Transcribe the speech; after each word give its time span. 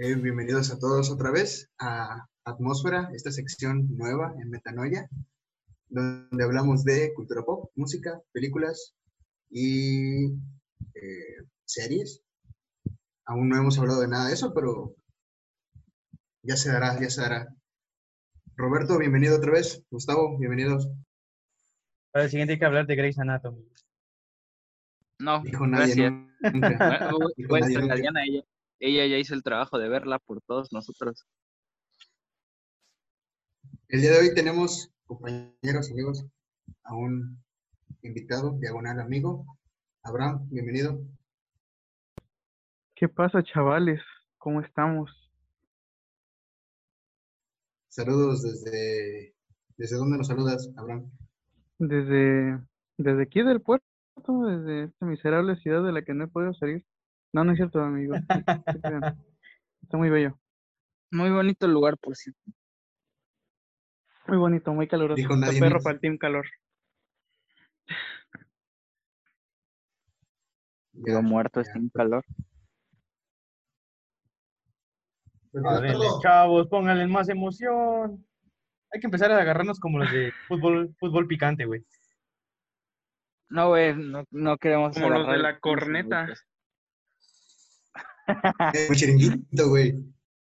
Eh, 0.00 0.14
bienvenidos 0.14 0.70
a 0.70 0.78
todos 0.78 1.10
otra 1.10 1.32
vez 1.32 1.72
a 1.80 2.24
Atmósfera, 2.44 3.10
esta 3.16 3.32
sección 3.32 3.96
nueva 3.96 4.32
en 4.40 4.48
Metanoia, 4.48 5.08
donde 5.88 6.44
hablamos 6.44 6.84
de 6.84 7.12
cultura 7.14 7.42
pop, 7.42 7.72
música, 7.74 8.22
películas 8.30 8.94
y 9.50 10.26
eh, 10.94 11.42
series. 11.64 12.22
Aún 13.24 13.48
no 13.48 13.56
hemos 13.56 13.76
hablado 13.80 14.00
de 14.00 14.06
nada 14.06 14.28
de 14.28 14.34
eso, 14.34 14.54
pero 14.54 14.94
ya 16.44 16.54
se 16.54 16.70
dará, 16.70 16.96
ya 17.00 17.10
se 17.10 17.22
dará. 17.22 17.48
Roberto, 18.54 18.98
bienvenido 18.98 19.36
otra 19.36 19.50
vez. 19.50 19.82
Gustavo, 19.90 20.38
bienvenidos. 20.38 20.88
Para 22.12 22.26
el 22.26 22.30
siguiente 22.30 22.52
hay 22.52 22.60
que 22.60 22.66
hablar 22.66 22.86
de 22.86 22.94
Grey's 22.94 23.18
Anatomy. 23.18 23.68
No, 25.18 25.42
Dijo 25.42 25.66
nadie 25.66 25.96
gracias. 25.96 26.12
nunca. 26.54 27.10
Bueno, 27.10 27.26
Dijo 27.36 27.58
nadie 27.58 27.80
nunca. 27.80 28.57
Ella 28.80 29.06
ya 29.06 29.18
hizo 29.18 29.34
el 29.34 29.42
trabajo 29.42 29.76
de 29.78 29.88
verla 29.88 30.20
por 30.20 30.40
todos 30.42 30.72
nosotros. 30.72 31.26
El 33.88 34.02
día 34.02 34.12
de 34.12 34.18
hoy 34.18 34.34
tenemos, 34.34 34.90
compañeros, 35.04 35.90
amigos, 35.90 36.24
a 36.84 36.94
un 36.94 37.42
invitado, 38.02 38.56
diagonal 38.60 39.00
amigo. 39.00 39.44
Abraham, 40.02 40.48
bienvenido. 40.50 41.00
¿Qué 42.94 43.08
pasa, 43.08 43.42
chavales? 43.42 44.00
¿Cómo 44.36 44.60
estamos? 44.60 45.10
Saludos 47.88 48.42
desde... 48.42 49.34
¿Desde 49.76 49.96
dónde 49.96 50.18
nos 50.18 50.26
saludas, 50.26 50.70
Abraham? 50.76 51.10
Desde, 51.78 52.60
desde 52.96 53.22
aquí 53.22 53.42
del 53.42 53.60
puerto, 53.60 53.86
desde 54.16 54.84
esta 54.84 55.06
miserable 55.06 55.56
ciudad 55.56 55.84
de 55.84 55.92
la 55.92 56.02
que 56.02 56.14
no 56.14 56.24
he 56.24 56.28
podido 56.28 56.52
salir. 56.54 56.84
No, 57.32 57.44
no 57.44 57.52
es 57.52 57.56
cierto, 57.56 57.80
amigo. 57.80 58.14
Está 59.82 59.96
muy 59.96 60.10
bello, 60.10 60.38
Muy 61.10 61.30
bonito 61.30 61.66
el 61.66 61.72
lugar, 61.72 61.96
por 61.98 62.16
cierto. 62.16 62.40
muy 64.26 64.36
bonito, 64.36 64.72
muy 64.72 64.86
caluroso. 64.86 65.16
Dijo 65.16 65.34
Está 65.34 65.46
nadie 65.46 65.60
perro 65.60 65.80
para 65.80 65.94
el 65.94 66.00
team 66.00 66.18
calor. 66.18 66.46
Digo, 70.92 71.22
muerto, 71.22 71.60
ya. 71.60 71.66
está 71.66 71.78
en 71.78 71.88
calor. 71.90 72.24
Ándale, 75.54 76.06
chavos, 76.22 76.68
pónganle 76.68 77.06
más 77.06 77.28
emoción. 77.28 78.24
Hay 78.92 79.00
que 79.00 79.06
empezar 79.06 79.30
a 79.32 79.40
agarrarnos 79.40 79.80
como 79.80 79.98
los 79.98 80.10
de 80.10 80.32
fútbol, 80.46 80.94
fútbol 80.98 81.26
picante, 81.26 81.64
güey. 81.64 81.84
No, 83.48 83.68
güey, 83.68 83.94
no, 83.96 84.24
no 84.30 84.58
queremos 84.58 84.94
Como 84.94 85.10
los 85.10 85.26
de 85.26 85.38
la 85.38 85.58
corneta. 85.58 86.28
Un 88.90 88.94
chiringuito, 88.94 89.68
güey. 89.68 89.94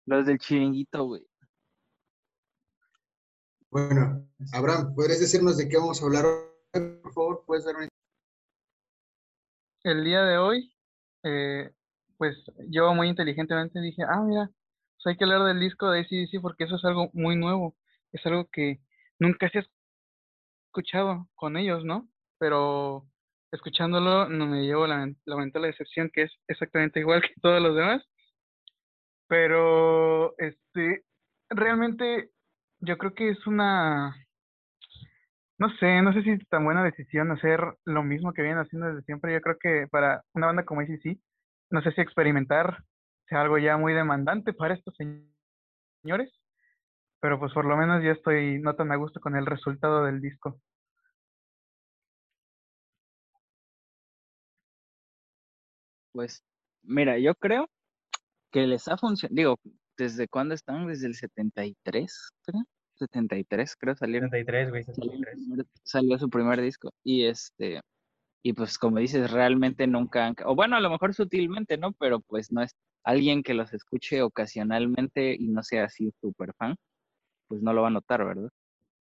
Los 0.06 0.25
del 0.25 0.39
chiringuito, 0.39 1.06
güey. 1.06 1.25
Bueno, 3.70 4.28
Abraham, 4.53 4.95
¿podrías 4.95 5.20
decirnos 5.20 5.58
de 5.58 5.67
qué 5.67 5.78
vamos 5.78 6.02
a 6.02 6.05
hablar 6.05 6.25
hoy? 6.25 6.81
Por 7.02 7.14
favor, 7.14 7.44
¿puedes 7.45 7.66
dar 7.66 7.75
una... 7.75 7.88
El 9.83 10.03
día 10.03 10.23
de 10.23 10.38
hoy, 10.38 10.73
eh, 11.23 11.72
pues 12.17 12.36
yo 12.70 12.94
muy 12.94 13.09
inteligentemente 13.09 13.80
dije, 13.80 14.03
ah, 14.03 14.22
mira, 14.22 14.50
pues 14.95 15.05
hay 15.05 15.17
que 15.17 15.23
hablar 15.25 15.44
del 15.44 15.59
disco 15.59 15.89
de 15.89 16.02
AC/DC 16.02 16.39
porque 16.42 16.64
eso 16.64 16.78
es 16.78 16.86
algo 16.86 17.09
muy 17.14 17.36
nuevo. 17.36 17.75
Es 18.11 18.25
algo 18.25 18.50
que 18.52 18.81
nunca 19.20 19.50
se 19.50 19.59
ha 19.59 19.66
escuchado 20.67 21.30
con 21.36 21.58
ellos, 21.58 21.83
¿no? 21.83 22.10
Pero 22.39 23.08
escuchándolo 23.52 24.30
no 24.30 24.46
me 24.48 24.64
llevo 24.64 24.88
la, 24.88 25.12
lamentable 25.26 25.68
decepción 25.68 26.10
que 26.14 26.24
es 26.24 26.32
exactamente 26.48 27.00
igual 27.00 27.22
que 27.24 27.34
todos 27.42 27.62
los 27.62 27.76
demás. 27.76 28.04
Pero, 29.28 30.38
este, 30.38 31.04
realmente 31.50 32.32
yo 32.80 32.98
creo 32.98 33.14
que 33.14 33.30
es 33.30 33.48
una, 33.48 34.16
no 35.60 35.70
sé, 35.80 36.02
no 36.02 36.14
sé 36.14 36.22
si 36.24 36.32
es 36.32 36.48
tan 36.50 36.64
buena 36.66 36.84
decisión 36.84 37.32
hacer 37.32 37.60
lo 37.86 38.04
mismo 38.04 38.34
que 38.34 38.44
vienen 38.44 38.60
haciendo 38.60 38.88
desde 38.88 39.02
siempre. 39.04 39.34
Yo 39.34 39.42
creo 39.42 39.58
que 39.60 39.88
para 39.90 40.24
una 40.34 40.48
banda 40.48 40.66
como 40.66 40.82
ACC, 40.82 41.20
no 41.72 41.82
sé 41.82 41.92
si 41.92 42.02
experimentar 42.02 42.84
sea 43.28 43.42
algo 43.42 43.58
ya 43.58 43.78
muy 43.78 43.94
demandante 43.94 44.54
para 44.54 44.76
estos 44.76 44.96
señ- 44.98 45.28
señores, 46.04 46.32
pero 47.22 47.40
pues 47.40 47.54
por 47.54 47.66
lo 47.66 47.78
menos 47.78 48.04
ya 48.04 48.12
estoy 48.12 48.60
no 48.60 48.76
tan 48.76 48.92
a 48.92 48.98
gusto 48.98 49.20
con 49.22 49.36
el 49.38 49.46
resultado 49.46 50.06
del 50.06 50.22
disco. 50.22 50.60
Pues, 56.17 56.44
mira, 56.82 57.20
yo 57.20 57.36
creo 57.36 57.70
que 58.52 58.66
les 58.66 58.88
ha 58.88 58.98
funcionado. 58.98 59.36
Digo, 59.36 59.60
¿desde 60.00 60.28
cuándo 60.28 60.55
están? 60.55 60.88
Desde 60.88 61.05
el 61.05 61.14
73, 61.14 62.32
creo. 62.42 62.64
73, 62.95 63.76
creo, 63.76 63.95
salieron. 63.95 64.32
73, 64.32 64.70
güey, 64.72 64.83
salió, 64.83 65.11
el 65.11 65.20
73. 65.20 65.45
primer- 65.45 65.67
salió 65.83 66.17
su 66.17 66.28
primer 66.32 66.60
disco 66.60 66.92
y 67.04 67.26
este 67.26 67.82
y 68.42 68.54
pues 68.54 68.80
como 68.80 68.98
dices 68.98 69.30
realmente 69.30 69.86
nunca 69.86 70.26
han, 70.26 70.36
o 70.45 70.55
bueno 70.55 70.76
a 70.76 70.80
lo 70.80 70.89
mejor 70.89 71.14
sutilmente 71.14 71.78
no 71.78 71.92
pero 71.92 72.20
pues 72.22 72.52
no 72.52 72.64
es 72.64 72.72
alguien 73.04 73.44
que 73.44 73.54
los 73.54 73.72
escuche 73.73 74.23
ocasionalmente 74.23 75.36
y 75.36 75.49
no 75.49 75.61
sea 75.61 75.84
así 75.86 76.11
súper 76.20 76.54
fan 76.55 76.76
pues 77.48 77.61
no 77.61 77.73
lo 77.73 77.84
va 77.84 77.89
a 77.89 77.92
notar 77.92 78.26
verdad 78.26 78.49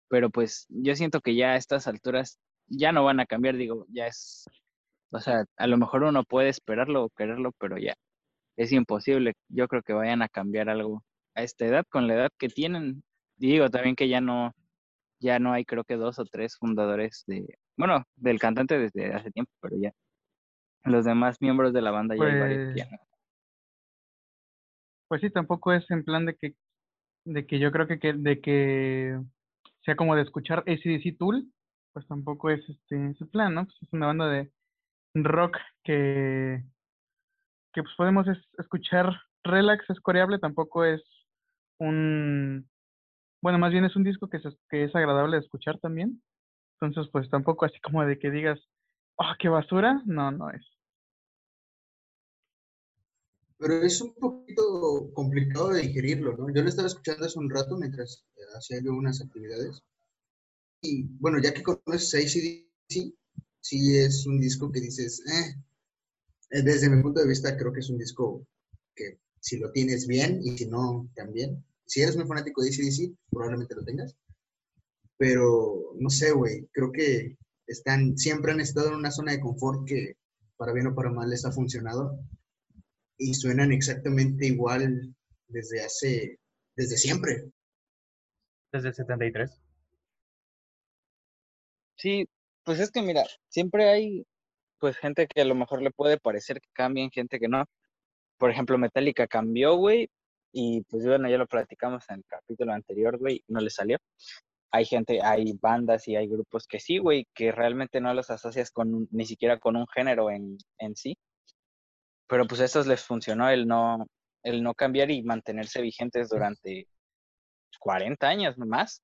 pero 0.10 0.30
pues 0.30 0.68
yo 0.70 0.96
siento 0.96 1.22
que 1.22 1.34
ya 1.34 1.54
a 1.54 1.56
estas 1.56 1.88
alturas 1.88 2.38
ya 2.68 2.92
no 2.92 3.04
van 3.04 3.20
a 3.20 3.26
cambiar 3.26 3.56
digo 3.58 3.88
ya 3.90 4.06
es 4.06 4.46
o 5.12 5.20
sea 5.20 5.46
a 5.58 5.68
lo 5.68 5.78
mejor 5.78 6.04
uno 6.04 6.24
puede 6.24 6.50
esperarlo 6.50 7.06
o 7.06 7.10
quererlo 7.10 7.52
pero 7.60 7.78
ya 7.78 7.96
es 8.58 8.72
imposible 8.74 9.34
yo 9.50 9.68
creo 9.68 9.84
que 9.84 9.94
vayan 9.94 10.22
a 10.24 10.30
cambiar 10.30 10.70
algo 10.70 11.04
a 11.36 11.44
esta 11.44 11.66
edad 11.66 11.84
con 11.90 12.08
la 12.08 12.16
edad 12.16 12.30
que 12.40 12.50
tienen 12.50 13.04
digo 13.38 13.70
también 13.70 13.96
que 13.96 14.10
ya 14.10 14.22
no 14.22 14.54
ya 15.20 15.40
no 15.40 15.54
hay 15.54 15.66
creo 15.66 15.84
que 15.86 15.96
dos 15.98 16.20
o 16.20 16.26
tres 16.26 16.58
fundadores 16.60 17.24
de, 17.28 17.46
bueno, 17.78 18.04
del 18.16 18.40
cantante 18.40 18.78
desde 18.80 19.14
hace 19.14 19.32
tiempo, 19.32 19.52
pero 19.62 19.78
ya 19.82 19.92
los 20.86 21.06
demás 21.06 21.38
miembros 21.42 21.74
de 21.74 21.82
la 21.82 21.92
banda 21.92 22.16
ya 22.18 22.28
hay 22.28 22.36
varios 22.36 22.62
ya 22.74 22.86
no. 22.86 22.98
Pues 25.08 25.22
sí, 25.22 25.30
tampoco 25.32 25.74
es 25.74 25.90
en 25.92 26.04
plan 26.04 26.26
de 26.26 26.36
que, 26.36 26.56
de 27.26 27.48
que 27.48 27.60
yo 27.60 27.72
creo 27.72 27.88
que, 27.88 28.00
que- 28.00 28.14
de 28.14 28.42
que 28.42 29.20
sea 29.86 29.96
como 29.96 30.16
de 30.16 30.24
escuchar 30.24 30.60
AC/DC 30.68 31.14
Tool, 31.20 31.52
pues 31.94 32.08
tampoco 32.08 32.50
es 32.50 32.68
este 32.70 33.12
ese 33.12 33.26
plan, 33.28 33.54
¿no? 33.56 33.66
Pues 33.66 33.78
es 33.84 33.90
una 33.94 34.08
banda 34.08 34.30
de 34.30 34.52
rock 35.16 35.58
que, 35.84 36.64
que 37.74 37.84
pues 37.84 37.94
podemos 37.98 38.28
es- 38.28 38.48
escuchar 38.58 39.12
relax, 39.44 39.90
es 39.90 40.00
coreable, 40.02 40.40
tampoco 40.40 40.84
es 40.86 41.02
un, 41.80 42.70
bueno, 43.42 43.60
más 43.60 43.72
bien 43.72 43.86
es 43.86 43.96
un 43.96 44.04
disco 44.04 44.30
que, 44.30 44.40
se- 44.40 44.58
que 44.70 44.86
es 44.86 44.96
agradable 44.96 45.38
de 45.38 45.44
escuchar 45.44 45.80
también. 45.80 46.22
Entonces, 46.82 47.10
pues 47.12 47.30
tampoco 47.30 47.66
así 47.66 47.80
como 47.82 48.06
de 48.06 48.20
que 48.20 48.32
digas, 48.32 48.60
oh, 49.18 49.34
qué 49.40 49.50
basura, 49.50 50.02
no, 50.06 50.32
no 50.32 50.50
es. 50.52 50.66
Pero 53.58 53.74
es 53.84 54.00
un 54.02 54.14
poquito 54.16 55.12
complicado 55.14 55.70
de 55.70 55.82
digerirlo, 55.82 56.38
¿no? 56.38 56.48
Yo 56.54 56.62
lo 56.64 56.70
estaba 56.70 56.88
escuchando 56.88 57.26
hace 57.26 57.38
un 57.38 57.50
rato 57.50 57.78
mientras 57.78 58.26
eh, 58.38 58.42
hacía 58.58 58.82
yo 58.82 58.94
unas 58.94 59.22
actividades. 59.22 59.84
Y 60.82 61.04
bueno, 61.20 61.40
ya 61.44 61.54
que 61.54 61.62
conoces 61.64 62.14
AC/DC, 62.16 63.14
sí 63.62 63.98
es 63.98 64.26
un 64.26 64.40
disco 64.40 64.72
que 64.72 64.82
dices, 64.82 65.22
eh, 65.28 65.56
eh, 66.52 66.62
desde 66.64 66.90
mi 66.90 67.02
punto 67.02 67.22
de 67.22 67.28
vista 67.28 67.56
creo 67.58 67.72
que 67.72 67.80
es 67.80 67.90
un 67.90 67.98
disco 67.98 68.46
que 68.96 69.20
si 69.40 69.58
lo 69.58 69.72
tienes 69.72 70.08
bien 70.08 70.42
y 70.44 70.58
si 70.58 70.68
no, 70.68 71.10
también. 71.16 71.64
Si 71.86 72.02
eres 72.02 72.16
muy 72.16 72.28
fanático 72.28 72.62
de 72.62 72.70
AC/DC, 72.70 73.14
probablemente 73.30 73.76
lo 73.76 73.84
tengas. 73.84 74.16
Pero 75.18 75.94
no 76.00 76.10
sé, 76.10 76.32
güey, 76.32 76.68
creo 76.72 76.92
que 76.92 77.38
están, 77.68 78.18
siempre 78.18 78.52
han 78.52 78.62
estado 78.62 78.90
en 78.90 78.96
una 78.96 79.12
zona 79.12 79.32
de 79.34 79.42
confort 79.42 79.88
que 79.88 80.18
para 80.58 80.74
bien 80.74 80.88
o 80.88 80.96
para 80.96 81.12
mal 81.12 81.30
les 81.30 81.46
ha 81.46 81.52
funcionado 81.52 82.20
y 83.18 83.34
suenan 83.34 83.72
exactamente 83.72 84.48
igual 84.48 85.14
desde 85.48 85.84
hace, 85.84 86.40
desde 86.76 86.98
siempre. 86.98 87.52
Desde 88.72 88.90
el 88.90 88.96
73. 88.96 89.52
Sí, 91.98 92.26
pues 92.70 92.80
es 92.82 92.92
que 92.92 93.02
mira, 93.02 93.24
siempre 93.48 93.90
hay 93.90 94.28
pues 94.78 94.96
gente 94.96 95.26
que 95.26 95.42
a 95.42 95.46
lo 95.46 95.56
mejor 95.56 95.82
le 95.82 95.90
puede 95.90 96.20
parecer 96.20 96.62
que 96.62 96.70
cambien, 96.72 97.10
gente 97.10 97.40
que 97.40 97.48
no. 97.48 97.66
Por 98.38 98.52
ejemplo, 98.52 98.78
Metallica 98.78 99.26
cambió, 99.26 99.76
güey, 99.76 100.08
y 100.54 100.84
pues 100.84 101.04
bueno, 101.04 101.28
ya 101.28 101.40
lo 101.40 101.48
platicamos 101.48 102.04
en 102.10 102.18
el 102.18 102.26
capítulo 102.28 102.72
anterior, 102.74 103.18
güey, 103.18 103.44
no 103.48 103.60
le 103.60 103.72
salió. 103.72 103.98
Hay 104.72 104.86
gente, 104.86 105.20
hay 105.24 105.54
bandas 105.60 106.08
y 106.08 106.16
hay 106.16 106.28
grupos 106.28 106.68
que 106.68 106.80
sí, 106.80 107.00
güey, 107.00 107.26
que 107.34 107.52
realmente 107.52 108.02
no 108.02 108.14
los 108.14 108.30
asocias 108.30 108.70
con 108.70 109.08
ni 109.10 109.26
siquiera 109.26 109.60
con 109.60 109.76
un 109.76 109.88
género 109.88 110.30
en, 110.30 110.56
en 110.78 110.96
sí. 110.96 111.18
Pero 112.28 112.46
pues 112.46 112.62
a 112.62 112.66
estos 112.66 112.86
les 112.86 113.04
funcionó 113.04 113.50
el 113.50 113.68
no, 113.68 114.06
el 114.44 114.62
no 114.62 114.76
cambiar 114.76 115.10
y 115.10 115.24
mantenerse 115.24 115.82
vigentes 115.82 116.30
durante 116.30 116.88
40 117.80 118.28
años 118.28 118.60
más. 118.60 119.02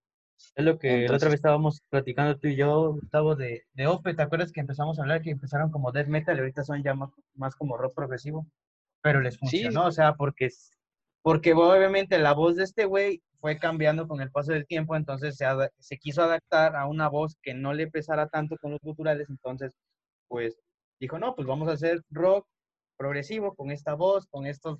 Es 0.56 0.64
lo 0.66 0.78
que 0.78 0.88
la 0.90 0.94
otra 0.94 1.02
Entonces- 1.06 1.30
vez 1.30 1.36
estábamos 1.36 1.82
platicando 1.90 2.38
tú 2.38 2.48
y 2.48 2.56
yo, 2.56 2.94
Gustavo, 2.94 3.36
de, 3.36 3.64
de 3.74 3.88
Ope. 3.88 4.14
¿Te 4.14 4.22
acuerdas 4.22 4.52
que 4.52 4.62
empezamos 4.62 4.98
a 4.98 5.02
hablar 5.04 5.22
que 5.22 5.32
empezaron 5.32 5.72
como 5.72 5.92
death 5.92 6.08
metal 6.08 6.36
y 6.38 6.40
ahorita 6.40 6.64
son 6.64 6.84
ya 6.84 6.94
más, 6.94 7.10
más 7.34 7.56
como 7.56 7.78
rock 7.78 7.94
progresivo? 7.96 8.46
Pero 9.02 9.22
les 9.22 9.34
Sí. 9.36 9.40
funcionó, 9.40 9.86
o 9.88 9.92
sea, 9.92 10.14
porque 10.16 10.50
porque 11.22 11.54
obviamente 11.54 12.20
la 12.20 12.34
voz 12.34 12.56
de 12.56 12.64
este 12.64 12.86
güey 12.86 13.24
fue 13.40 13.58
cambiando 13.58 14.08
con 14.08 14.22
el 14.22 14.30
paso 14.30 14.52
del 14.52 14.68
tiempo, 14.68 14.96
entonces 14.96 15.36
se, 15.38 15.46
se 15.80 15.98
quiso 15.98 16.22
adaptar 16.22 16.76
a 16.76 16.86
una 16.86 17.08
voz 17.10 17.36
que 17.42 17.56
no 17.56 17.74
le 17.74 17.88
pesara 17.88 18.28
tanto 18.28 18.58
con 18.62 18.72
los 18.72 18.80
culturales, 18.80 19.28
entonces 19.30 19.74
pues 20.28 20.56
dijo, 21.00 21.18
no, 21.18 21.34
pues 21.36 21.48
vamos 21.48 21.68
a 21.68 21.72
hacer 21.74 22.02
rock 22.12 22.46
progresivo 22.96 23.56
con 23.56 23.72
esta 23.72 23.96
voz, 23.96 24.28
con 24.28 24.46
estos, 24.46 24.80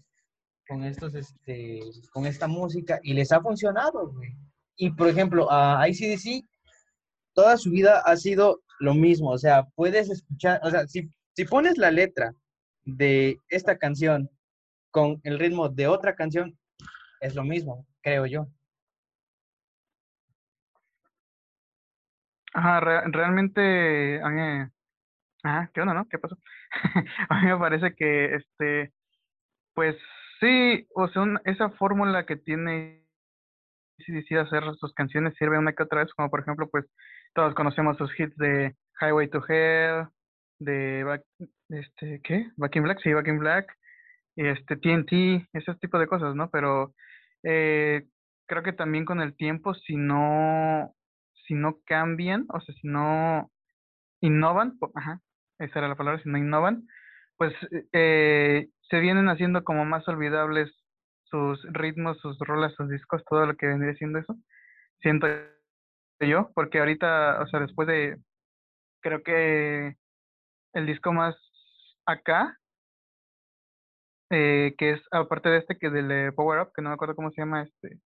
con 0.68 0.84
estos, 0.84 1.16
este, 1.16 1.80
con 2.14 2.28
esta 2.28 2.48
música, 2.48 3.00
y 3.02 3.14
les 3.16 3.32
ha 3.32 3.42
funcionado, 3.42 4.12
güey. 4.12 4.36
Y 4.78 4.92
por 4.92 5.08
ejemplo, 5.08 5.52
a 5.52 5.88
ICDC, 5.88 6.46
toda 7.34 7.58
su 7.58 7.72
vida 7.72 8.02
ha 8.06 8.16
sido 8.18 8.62
lo 8.80 8.94
mismo, 8.94 9.30
o 9.30 9.38
sea, 9.38 9.66
puedes 9.76 10.10
escuchar, 10.10 10.60
o 10.64 10.70
sea, 10.70 10.86
si, 10.88 11.10
si 11.34 11.46
pones 11.46 11.78
la 11.78 11.92
letra 11.92 12.34
de 12.84 13.40
esta 13.50 13.78
canción 13.78 14.30
con 14.92 15.20
el 15.24 15.40
ritmo 15.40 15.70
de 15.70 15.88
otra 15.88 16.16
canción, 16.16 16.58
es 17.22 17.36
lo 17.36 17.44
mismo, 17.44 17.86
creo 18.02 18.26
yo. 18.26 18.48
Ajá, 22.54 22.80
realmente 22.80 24.22
a 24.22 24.30
mí 24.30 24.70
¿qué 25.74 25.82
onda, 25.82 25.94
no? 25.94 26.08
¿Qué 26.10 26.18
pasó? 26.18 26.38
a 27.30 27.42
mí 27.42 27.48
me 27.48 27.58
parece 27.58 27.94
que, 27.96 28.36
este, 28.36 28.94
pues 29.74 29.96
sí, 30.40 30.88
o 30.96 31.08
sea, 31.10 31.24
esa 31.46 31.70
fórmula 31.72 32.26
que 32.26 32.36
tiene 32.36 33.05
si 33.98 34.12
decide 34.12 34.40
hacer 34.40 34.64
sus 34.80 34.94
canciones 34.94 35.36
sirve 35.38 35.58
una 35.58 35.74
que 35.74 35.84
otra 35.84 36.04
vez, 36.04 36.14
como 36.14 36.30
por 36.30 36.42
ejemplo, 36.42 36.70
pues 36.70 36.86
todos 37.34 37.54
conocemos 37.56 37.98
sus 37.98 38.12
hits 38.20 38.36
de 38.38 38.76
Highway 39.02 39.30
to 39.30 39.44
Hell, 39.48 40.08
de 40.60 41.04
Back, 41.04 41.24
este, 41.70 42.22
¿qué? 42.24 42.50
Back 42.58 42.76
in 42.76 42.84
Black, 42.84 43.00
sí, 43.02 43.14
Back 43.14 43.28
in 43.28 43.40
Black, 43.40 43.78
este 44.36 44.76
TNT, 44.78 45.48
ese 45.54 45.76
tipo 45.76 46.00
de 46.00 46.08
cosas, 46.08 46.36
¿no? 46.36 46.50
Pero 46.50 46.94
eh, 47.44 48.06
creo 48.48 48.64
que 48.64 48.74
también 48.74 49.06
con 49.06 49.22
el 49.22 49.36
tiempo, 49.36 49.74
si 49.74 49.96
no, 49.96 50.94
si 51.48 51.54
no 51.54 51.80
cambian, 51.86 52.46
o 52.50 52.60
sea, 52.62 52.76
si 52.76 52.88
no 52.88 53.52
innovan, 54.22 54.78
ajá, 54.96 55.22
esa 55.60 55.80
era 55.80 55.88
la 55.88 55.96
palabra, 55.96 56.22
si 56.22 56.30
no 56.30 56.38
innovan, 56.38 56.88
pues 57.38 57.54
eh, 57.94 58.70
se 58.90 59.00
vienen 59.00 59.30
haciendo 59.30 59.64
como 59.64 59.86
más 59.86 60.08
olvidables 60.08 60.72
sus 61.30 61.62
ritmos, 61.74 62.20
sus 62.20 62.38
rolas, 62.40 62.74
sus 62.76 62.90
discos, 62.90 63.24
todo 63.26 63.46
lo 63.46 63.56
que 63.56 63.68
vendría 63.68 63.94
siendo 63.96 64.20
eso. 64.20 64.36
Siento 65.02 65.28
yo, 66.20 66.52
porque 66.54 66.80
ahorita, 66.80 67.42
o 67.42 67.48
sea, 67.48 67.60
después 67.60 67.88
de, 67.88 68.18
creo 69.02 69.24
que 69.24 69.96
el 70.74 70.86
disco 70.86 71.14
más 71.14 71.36
acá, 72.06 72.58
eh, 74.32 74.74
que 74.78 74.92
es 74.92 75.02
aparte 75.12 75.50
de 75.50 75.60
este 75.60 75.78
que 75.78 75.90
del 75.90 76.34
Power 76.34 76.62
Up, 76.62 76.72
que 76.76 76.82
no 76.82 76.90
me 76.90 76.96
acuerdo 76.96 77.16
cómo 77.16 77.32
se 77.32 77.42
llama 77.42 77.64
este, 77.64 78.00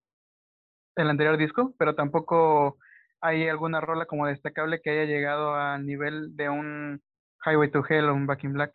el 0.95 1.09
anterior 1.09 1.37
disco, 1.37 1.73
pero 1.77 1.95
tampoco 1.95 2.77
hay 3.21 3.47
alguna 3.47 3.81
rola 3.81 4.05
como 4.05 4.27
destacable 4.27 4.81
que 4.81 4.91
haya 4.91 5.05
llegado 5.05 5.55
al 5.55 5.85
nivel 5.85 6.35
de 6.35 6.49
un 6.49 7.01
Highway 7.45 7.71
to 7.71 7.83
Hell 7.87 8.05
o 8.09 8.13
un 8.13 8.27
Back 8.27 8.43
in 8.43 8.53
Black. 8.53 8.71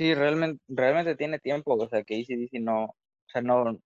Sí, 0.00 0.14
realmente, 0.14 0.62
realmente 0.66 1.14
tiene 1.14 1.38
tiempo, 1.38 1.74
o 1.74 1.86
sea, 1.86 2.02
que 2.04 2.14
ACDC 2.14 2.58
no, 2.62 2.84
o 2.86 2.96
sea, 3.26 3.42
no 3.42 3.78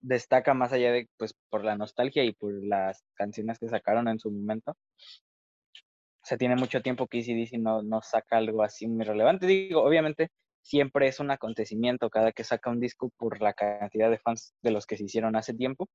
destaca 0.00 0.54
más 0.54 0.72
allá 0.72 0.92
de, 0.92 1.08
pues, 1.18 1.34
por 1.50 1.64
la 1.64 1.76
nostalgia 1.76 2.22
y 2.24 2.32
por 2.32 2.52
las 2.64 3.04
canciones 3.14 3.58
que 3.58 3.68
sacaron 3.68 4.06
en 4.06 4.20
su 4.20 4.30
momento. 4.30 4.72
O 4.72 6.24
sea, 6.24 6.38
tiene 6.38 6.54
mucho 6.54 6.82
tiempo 6.82 7.08
que 7.08 7.18
ACDC 7.18 7.58
no, 7.58 7.82
no 7.82 8.00
saca 8.00 8.36
algo 8.36 8.62
así 8.62 8.86
muy 8.86 9.04
relevante. 9.04 9.48
Digo, 9.48 9.82
obviamente, 9.82 10.28
siempre 10.62 11.08
es 11.08 11.18
un 11.18 11.32
acontecimiento 11.32 12.10
cada 12.10 12.30
que 12.30 12.44
saca 12.44 12.70
un 12.70 12.78
disco 12.78 13.10
por 13.18 13.42
la 13.42 13.52
cantidad 13.52 14.08
de 14.08 14.20
fans 14.20 14.54
de 14.62 14.70
los 14.70 14.86
que 14.86 14.96
se 14.96 15.04
hicieron 15.04 15.34
hace 15.34 15.52
tiempo. 15.54 15.88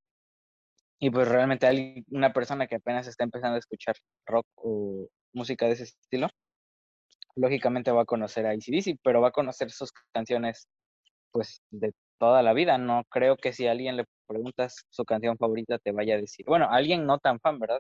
Y 1.00 1.12
pues 1.12 1.30
realmente 1.30 2.04
una 2.10 2.34
persona 2.34 2.68
que 2.68 2.76
apenas 2.76 3.08
está 3.08 3.24
empezando 3.24 3.56
a 3.56 3.60
escuchar 3.60 3.96
rock 4.26 4.48
o 4.56 5.08
música 5.32 5.66
de 5.68 5.74
ese 5.74 5.84
estilo, 5.84 6.28
lógicamente 7.36 7.92
va 7.92 8.04
a 8.04 8.06
conocer 8.06 8.46
a 8.46 8.52
ACDC, 8.52 9.00
pero 9.04 9.22
va 9.22 9.30
a 9.30 9.32
conocer 9.32 9.72
sus 9.72 9.92
canciones 10.14 10.68
pues 11.32 11.62
de 11.72 11.94
toda 12.20 12.44
la 12.44 12.54
vida. 12.54 12.78
No 12.78 13.04
creo 13.10 13.38
que 13.38 13.54
si 13.54 13.68
a 13.68 13.72
alguien 13.72 13.98
le 13.98 14.06
preguntas 14.28 14.86
su 14.90 15.06
canción 15.06 15.38
favorita 15.38 15.78
te 15.80 15.92
vaya 15.92 16.16
a 16.16 16.22
decir, 16.22 16.46
bueno, 16.48 16.68
alguien 16.70 17.06
no 17.06 17.20
tan 17.20 17.40
fan, 17.40 17.60
¿verdad? 17.60 17.80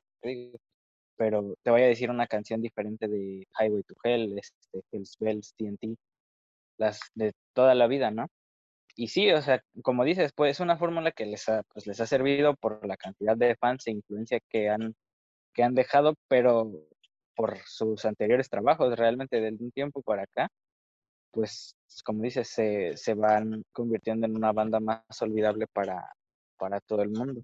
Pero 1.17 1.55
te 1.63 1.71
vaya 1.71 1.85
a 1.85 1.89
decir 1.89 2.09
una 2.09 2.27
canción 2.27 2.61
diferente 2.61 3.07
de 3.07 3.47
Highway 3.59 3.83
to 3.83 3.95
Hell, 4.03 4.37
este, 4.37 4.81
Hell's 4.91 5.15
Bells, 5.19 5.53
TNT, 5.57 5.97
las 6.77 6.99
de 7.15 7.33
toda 7.53 7.75
la 7.75 7.87
vida, 7.87 8.11
¿no? 8.11 8.27
y 8.95 9.09
sí, 9.09 9.31
o 9.31 9.41
sea, 9.41 9.61
como 9.83 10.05
dices, 10.05 10.31
pues 10.33 10.51
es 10.51 10.59
una 10.61 10.77
fórmula 10.77 11.11
que 11.11 11.25
les 11.25 11.49
ha, 11.49 11.63
pues, 11.73 11.85
les 11.87 11.99
ha 11.99 12.07
servido 12.07 12.55
por 12.55 12.85
la 12.87 12.97
cantidad 12.97 13.35
de 13.37 13.55
fans 13.57 13.87
e 13.87 13.91
influencia 13.91 14.39
que 14.49 14.69
han, 14.69 14.95
que 15.53 15.63
han 15.63 15.75
dejado, 15.75 16.15
pero 16.29 16.71
por 17.35 17.57
sus 17.65 18.05
anteriores 18.05 18.49
trabajos, 18.49 18.95
realmente 18.97 19.39
de 19.39 19.49
un 19.49 19.71
tiempo 19.71 20.01
para 20.01 20.23
acá, 20.23 20.49
pues 21.31 21.75
como 22.03 22.23
dices, 22.23 22.47
se, 22.47 22.95
se 22.95 23.13
van 23.13 23.63
convirtiendo 23.71 24.25
en 24.25 24.35
una 24.35 24.51
banda 24.51 24.79
más 24.79 25.03
olvidable 25.21 25.67
para, 25.67 26.01
para 26.57 26.79
todo 26.79 27.01
el 27.01 27.09
mundo. 27.09 27.43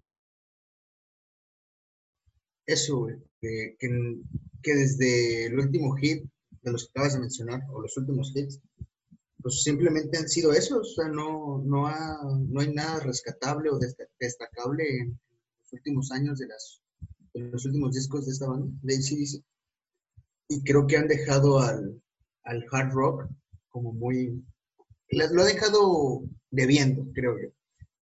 Eso, 2.65 3.07
que, 3.39 3.75
que 3.79 4.75
desde 4.75 5.47
el 5.47 5.59
último 5.59 5.93
hit 5.95 6.23
de 6.61 6.71
los 6.71 6.85
que 6.85 6.91
acabas 6.91 7.13
de 7.13 7.19
mencionar, 7.19 7.61
o 7.69 7.81
los 7.81 7.97
últimos 7.97 8.31
hits, 8.35 8.61
pues 9.41 9.63
simplemente 9.63 10.17
han 10.17 10.29
sido 10.29 10.53
esos, 10.53 10.91
o 10.91 11.01
sea, 11.01 11.07
no, 11.09 11.63
no, 11.65 11.87
hay 11.87 12.73
nada 12.73 12.99
rescatable 12.99 13.69
o 13.71 13.79
destacable 14.19 14.83
en 14.99 15.19
los 15.59 15.73
últimos 15.73 16.11
años 16.11 16.39
de, 16.39 16.47
las, 16.47 16.81
los 17.33 17.65
últimos 17.65 17.93
discos 17.93 18.25
de 18.25 18.31
esta 18.31 18.47
banda, 18.47 18.71
de 18.83 18.93
ACDC. 18.93 19.43
Y 20.51 20.61
creo 20.63 20.85
que 20.85 20.97
han 20.97 21.07
dejado 21.07 21.59
al, 21.59 22.01
hard 22.43 22.91
rock 22.91 23.29
como 23.69 23.93
muy... 23.93 24.43
Lo 25.07 25.41
ha 25.43 25.45
dejado 25.45 26.23
debiendo, 26.49 27.07
creo 27.13 27.39
yo. 27.39 27.49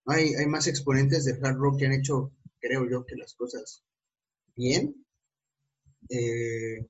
Hay, 0.08 0.34
hay 0.34 0.48
más 0.48 0.66
exponentes 0.66 1.26
del 1.26 1.46
hard 1.46 1.58
rock 1.58 1.78
que 1.78 1.86
han 1.86 1.94
hecho, 1.94 2.34
creo 2.60 2.90
yo, 2.90 3.06
que 3.06 3.16
las 3.18 3.36
cosas 3.36 3.84
bien. 4.56 5.06
Eh, 6.10 6.88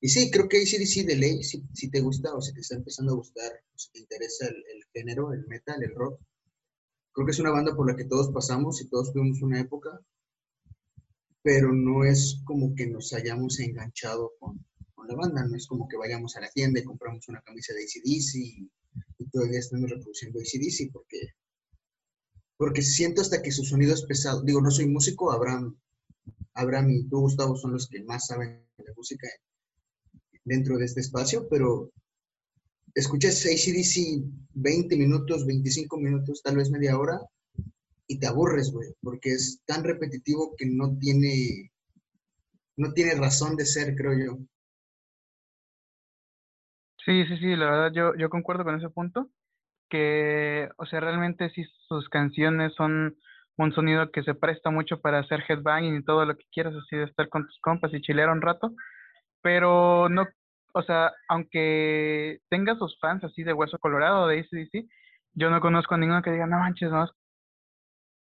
y 0.00 0.08
sí, 0.08 0.28
creo 0.28 0.48
que 0.48 0.56
ACDC 0.56 1.06
de 1.06 1.16
ley, 1.16 1.44
si, 1.44 1.62
si, 1.72 1.88
te 1.88 2.00
gusta 2.00 2.34
o 2.34 2.42
si 2.42 2.52
te 2.52 2.60
está 2.60 2.74
empezando 2.74 3.12
a 3.12 3.16
gustar, 3.16 3.52
o 3.72 3.78
si 3.78 3.92
te 3.92 4.00
interesa 4.00 4.48
el, 4.48 4.84
género, 4.92 5.32
el 5.32 5.46
metal, 5.46 5.80
el 5.84 5.94
rock, 5.94 6.20
creo 7.12 7.26
que 7.26 7.30
es 7.30 7.38
una 7.38 7.52
banda 7.52 7.76
por 7.76 7.88
la 7.88 7.96
que 7.96 8.06
todos 8.06 8.32
pasamos 8.32 8.82
y 8.82 8.88
todos 8.88 9.12
tuvimos 9.12 9.40
una 9.40 9.60
época, 9.60 10.00
pero 11.42 11.72
no 11.72 12.02
es 12.02 12.42
como 12.44 12.74
que 12.74 12.88
nos 12.88 13.12
hayamos 13.12 13.60
enganchado 13.60 14.32
con, 14.40 14.64
la 15.06 15.14
banda, 15.14 15.44
no 15.44 15.56
es 15.56 15.66
como 15.66 15.88
que 15.88 15.96
vayamos 15.96 16.36
a 16.36 16.40
la 16.40 16.50
tienda 16.50 16.80
y 16.80 16.84
compramos 16.84 17.28
una 17.28 17.40
camisa 17.42 17.72
de 17.74 17.82
ACDC 17.82 18.34
y, 18.34 18.70
y 19.18 19.48
día 19.48 19.58
estamos 19.58 19.90
reproduciendo 19.90 20.38
ACDC, 20.38 20.92
porque, 20.92 21.34
porque 22.56 22.82
siento 22.82 23.22
hasta 23.22 23.42
que 23.42 23.52
su 23.52 23.64
sonido 23.64 23.94
es 23.94 24.02
pesado. 24.02 24.42
Digo, 24.42 24.60
no 24.60 24.70
soy 24.70 24.86
músico, 24.86 25.32
Abraham, 25.32 25.76
Abraham 26.54 26.90
y 26.90 27.04
tú, 27.04 27.20
Gustavo, 27.20 27.56
son 27.56 27.72
los 27.72 27.88
que 27.88 28.02
más 28.02 28.26
saben 28.26 28.66
de 28.76 28.94
música 28.96 29.28
dentro 30.44 30.78
de 30.78 30.84
este 30.84 31.00
espacio, 31.00 31.48
pero 31.48 31.90
escuchas 32.94 33.44
ACDC 33.46 34.24
20 34.54 34.96
minutos, 34.96 35.46
25 35.46 35.96
minutos, 35.98 36.42
tal 36.42 36.56
vez 36.56 36.70
media 36.70 36.98
hora, 36.98 37.20
y 38.06 38.18
te 38.18 38.26
aburres, 38.26 38.72
güey, 38.72 38.88
porque 39.00 39.30
es 39.30 39.60
tan 39.64 39.84
repetitivo 39.84 40.54
que 40.56 40.66
no 40.66 40.98
tiene, 40.98 41.70
no 42.76 42.92
tiene 42.92 43.14
razón 43.14 43.54
de 43.54 43.64
ser, 43.64 43.94
creo 43.94 44.18
yo. 44.18 44.38
Sí, 47.04 47.24
sí, 47.26 47.36
sí, 47.38 47.56
la 47.56 47.66
verdad 47.70 47.92
yo, 47.94 48.14
yo 48.16 48.28
concuerdo 48.30 48.64
con 48.64 48.76
ese 48.76 48.90
punto, 48.90 49.28
que, 49.90 50.68
o 50.78 50.86
sea, 50.86 51.00
realmente 51.00 51.50
sí 51.50 51.64
sus 51.88 52.08
canciones 52.08 52.74
son 52.76 53.16
un 53.56 53.72
sonido 53.74 54.10
que 54.12 54.22
se 54.22 54.34
presta 54.34 54.70
mucho 54.70 55.00
para 55.00 55.20
hacer 55.20 55.44
headbanging 55.48 55.96
y 55.96 56.04
todo 56.04 56.24
lo 56.26 56.36
que 56.36 56.44
quieras, 56.52 56.74
así 56.74 56.96
de 56.96 57.04
estar 57.04 57.28
con 57.28 57.46
tus 57.46 57.58
compas 57.60 57.92
y 57.94 58.00
chilear 58.02 58.30
un 58.30 58.42
rato, 58.42 58.72
pero 59.42 60.08
no, 60.10 60.26
o 60.74 60.82
sea, 60.82 61.12
aunque 61.28 62.40
tenga 62.50 62.76
sus 62.76 62.98
fans 63.00 63.24
así 63.24 63.42
de 63.44 63.52
Hueso 63.54 63.78
Colorado, 63.78 64.28
de 64.28 64.40
ACDC, 64.40 64.88
yo 65.34 65.50
no 65.50 65.60
conozco 65.60 65.94
a 65.94 65.98
ninguno 65.98 66.22
que 66.22 66.32
diga, 66.32 66.46
no 66.46 66.58
manches, 66.58 66.90
no, 66.90 67.06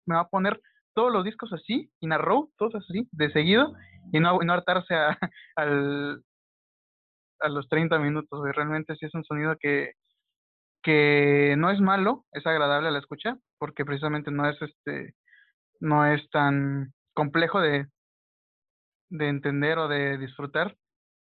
me 0.05 0.15
va 0.15 0.21
a 0.21 0.29
poner 0.29 0.59
todos 0.93 1.11
los 1.11 1.23
discos 1.23 1.53
así, 1.53 1.91
in 1.99 2.13
a 2.13 2.17
row, 2.17 2.51
todos 2.57 2.75
así, 2.75 3.07
de 3.11 3.31
seguido, 3.31 3.73
y 4.11 4.19
no, 4.19 4.37
no 4.39 4.53
hartarse 4.53 4.95
a, 4.95 5.17
al, 5.55 6.23
a 7.39 7.49
los 7.49 7.67
30 7.69 7.99
minutos, 7.99 8.39
realmente 8.55 8.95
sí 8.95 9.05
es 9.05 9.13
un 9.13 9.23
sonido 9.23 9.55
que, 9.59 9.93
que 10.83 11.55
no 11.57 11.71
es 11.71 11.79
malo, 11.79 12.25
es 12.31 12.45
agradable 12.45 12.89
a 12.89 12.91
la 12.91 12.99
escucha, 12.99 13.37
porque 13.57 13.85
precisamente 13.85 14.31
no 14.31 14.49
es 14.49 14.61
este, 14.61 15.15
no 15.79 16.05
es 16.05 16.29
tan 16.29 16.93
complejo 17.13 17.61
de, 17.61 17.87
de 19.09 19.27
entender 19.29 19.77
o 19.77 19.87
de 19.87 20.17
disfrutar, 20.17 20.75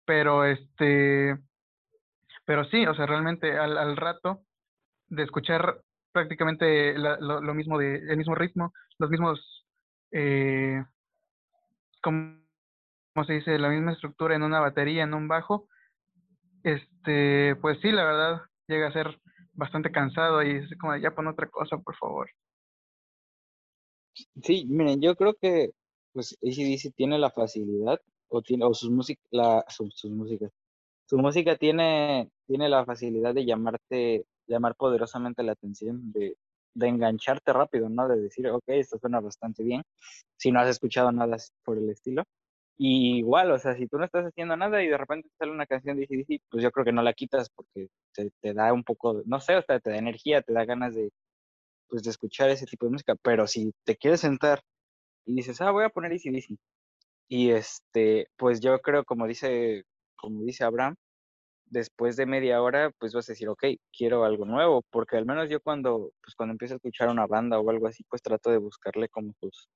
pero 0.05 0.45
este, 0.45 1.37
pero 2.45 2.65
sí, 2.67 2.87
o 2.87 2.95
sea, 2.95 3.07
realmente 3.07 3.59
al, 3.59 3.79
al 3.79 3.97
rato 3.97 4.41
de 5.09 5.23
escuchar 5.23 5.81
prácticamente 6.13 6.97
lo, 6.97 7.55
mismo 7.55 7.79
de 7.79 7.97
el 7.97 8.17
mismo 8.17 8.35
ritmo, 8.35 8.73
los 8.99 9.11
mismos 9.11 9.67
eh, 10.13 10.85
¿cómo 12.01 12.45
se 13.27 13.35
dice? 13.35 13.59
La 13.59 13.69
misma 13.69 13.93
estructura 13.93 14.37
en 14.37 14.43
una 14.43 14.61
batería, 14.61 15.03
en 15.03 15.15
un 15.15 15.27
bajo, 15.27 15.69
este, 16.65 17.57
pues 17.57 17.79
sí, 17.81 17.93
la 17.93 18.05
verdad, 18.05 18.43
llega 18.69 18.89
a 18.89 18.93
ser 18.93 19.21
bastante 19.53 19.93
cansado 19.93 20.43
y 20.43 20.57
es 20.59 20.77
como, 20.79 20.97
ya 20.97 21.13
pon 21.15 21.29
otra 21.29 21.49
cosa, 21.49 21.79
por 21.79 21.97
favor. 21.97 22.31
Sí, 24.43 24.65
miren, 24.69 25.01
yo 25.01 25.17
creo 25.17 25.35
que 25.35 25.71
pues 26.13 26.33
AC/DC 26.35 26.91
tiene 26.93 27.19
la 27.19 27.31
facilidad 27.31 28.01
o 28.29 28.43
tiene 28.43 28.65
o 28.65 28.73
sus 28.75 28.91
músicas 28.91 29.25
la 29.31 29.65
su- 29.69 29.91
sus 29.91 30.11
músicas. 30.13 30.53
Su 31.07 31.19
música 31.19 31.57
tiene 31.57 32.31
tiene 32.47 32.69
la 32.69 32.85
facilidad 32.85 33.35
de 33.35 33.45
llamarte 33.47 34.27
llamar 34.47 34.77
poderosamente 34.77 35.43
la 35.43 35.53
atención, 35.53 36.13
de 36.13 36.37
de 36.75 36.89
engancharte 36.89 37.53
rápido, 37.53 37.89
¿no? 37.89 38.09
De 38.09 38.19
decir, 38.21 38.49
ok, 38.51 38.65
esto 38.69 38.99
suena 39.01 39.21
bastante 39.21 39.63
bien, 39.65 39.83
si 40.37 40.53
no 40.53 40.61
has 40.61 40.69
escuchado 40.71 41.13
nada 41.13 41.37
por 41.65 41.79
el 41.79 41.91
estilo. 41.91 42.25
Y 42.77 43.19
igual, 43.19 43.51
o 43.53 43.59
sea, 43.59 43.77
si 43.77 43.87
tú 43.87 43.99
no 43.99 44.05
estás 44.05 44.27
haciendo 44.27 44.57
nada 44.57 44.83
y 44.83 44.89
de 44.89 44.99
repente 44.99 45.29
te 45.29 45.37
sale 45.39 45.53
una 45.53 45.67
canción 45.67 45.97
de 45.97 46.05
AC/DC, 46.05 46.41
pues 46.51 46.63
yo 46.63 46.71
creo 46.73 46.85
que 46.85 46.93
no 46.93 47.03
la 47.03 47.13
quitas 47.15 47.49
porque 47.51 47.89
te, 48.13 48.55
da 48.55 48.73
un 48.73 48.83
poco, 48.85 49.23
no 49.27 49.41
sé, 49.41 49.57
o 49.57 49.63
sea, 49.63 49.79
te 49.81 49.91
da 49.91 49.99
energía, 49.99 50.43
te 50.43 50.53
da 50.53 50.65
ganas 50.65 50.95
de, 50.95 51.11
pues, 51.89 52.03
de 52.05 52.11
escuchar 52.11 52.51
ese 52.51 52.67
tipo 52.67 52.87
de 52.87 52.93
música. 52.93 53.17
Pero 53.23 53.47
si 53.47 53.73
te 53.85 53.97
quieres 53.97 54.21
sentar 54.21 54.63
y 55.27 55.37
dices, 55.37 55.61
ah, 55.61 55.71
voy 55.73 55.85
a 55.85 55.91
poner 55.91 56.13
AC/DC. 56.13 56.57
Y 57.29 57.51
este, 57.53 58.29
pues 58.37 58.61
yo 58.61 58.81
creo, 58.81 59.05
como 59.05 59.27
dice, 59.27 59.85
como 60.17 60.43
dice 60.43 60.65
Abraham, 60.65 60.97
después 61.67 62.17
de 62.17 62.27
media 62.27 62.63
hora, 62.63 62.91
pues 62.99 63.15
vas 63.15 63.29
a 63.29 63.33
decir, 63.33 63.49
ok, 63.49 63.65
quiero 63.97 64.25
algo 64.25 64.45
nuevo, 64.47 64.83
porque 64.91 65.17
al 65.17 65.27
menos 65.27 65.51
yo 65.51 65.61
cuando, 65.61 66.13
pues 66.23 66.35
cuando 66.37 66.53
empiezo 66.53 66.75
a 66.75 66.77
escuchar 66.77 67.09
una 67.09 67.27
banda 67.27 67.59
o 67.61 67.71
algo 67.71 67.89
así, 67.89 68.05
pues 68.09 68.23
trato 68.23 68.51
de 68.51 68.59
buscarle 68.59 69.09
como 69.09 69.33
sus, 69.41 69.69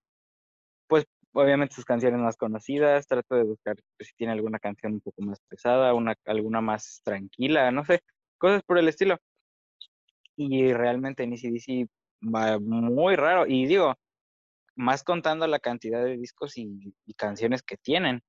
pues 0.89 1.05
obviamente 1.33 1.75
sus 1.75 1.85
canciones 1.85 2.21
más 2.21 2.37
conocidas, 2.37 3.07
trato 3.07 3.35
de 3.37 3.45
buscar 3.45 3.77
pues, 3.97 4.09
si 4.09 4.15
tiene 4.17 4.33
alguna 4.33 4.59
canción 4.59 4.95
un 4.95 5.01
poco 5.01 5.23
más 5.23 5.41
pesada, 5.49 5.95
una, 5.95 6.15
alguna 6.27 6.61
más 6.61 7.01
tranquila, 7.05 7.71
no 7.71 7.85
sé, 7.85 8.01
cosas 8.39 8.63
por 8.63 8.79
el 8.79 8.89
estilo. 8.89 9.19
Y 10.37 10.73
realmente 10.73 11.25
en 11.25 11.33
AC/DC 11.33 11.89
va 12.23 12.59
muy 12.61 13.17
raro, 13.17 13.47
y 13.47 13.67
digo, 13.67 13.95
más 14.77 15.03
contando 15.03 15.47
la 15.47 15.59
cantidad 15.59 16.05
de 16.05 16.17
discos 16.17 16.57
y, 16.57 16.95
canciones 17.17 17.63
que 17.63 17.77
tienen. 17.77 18.23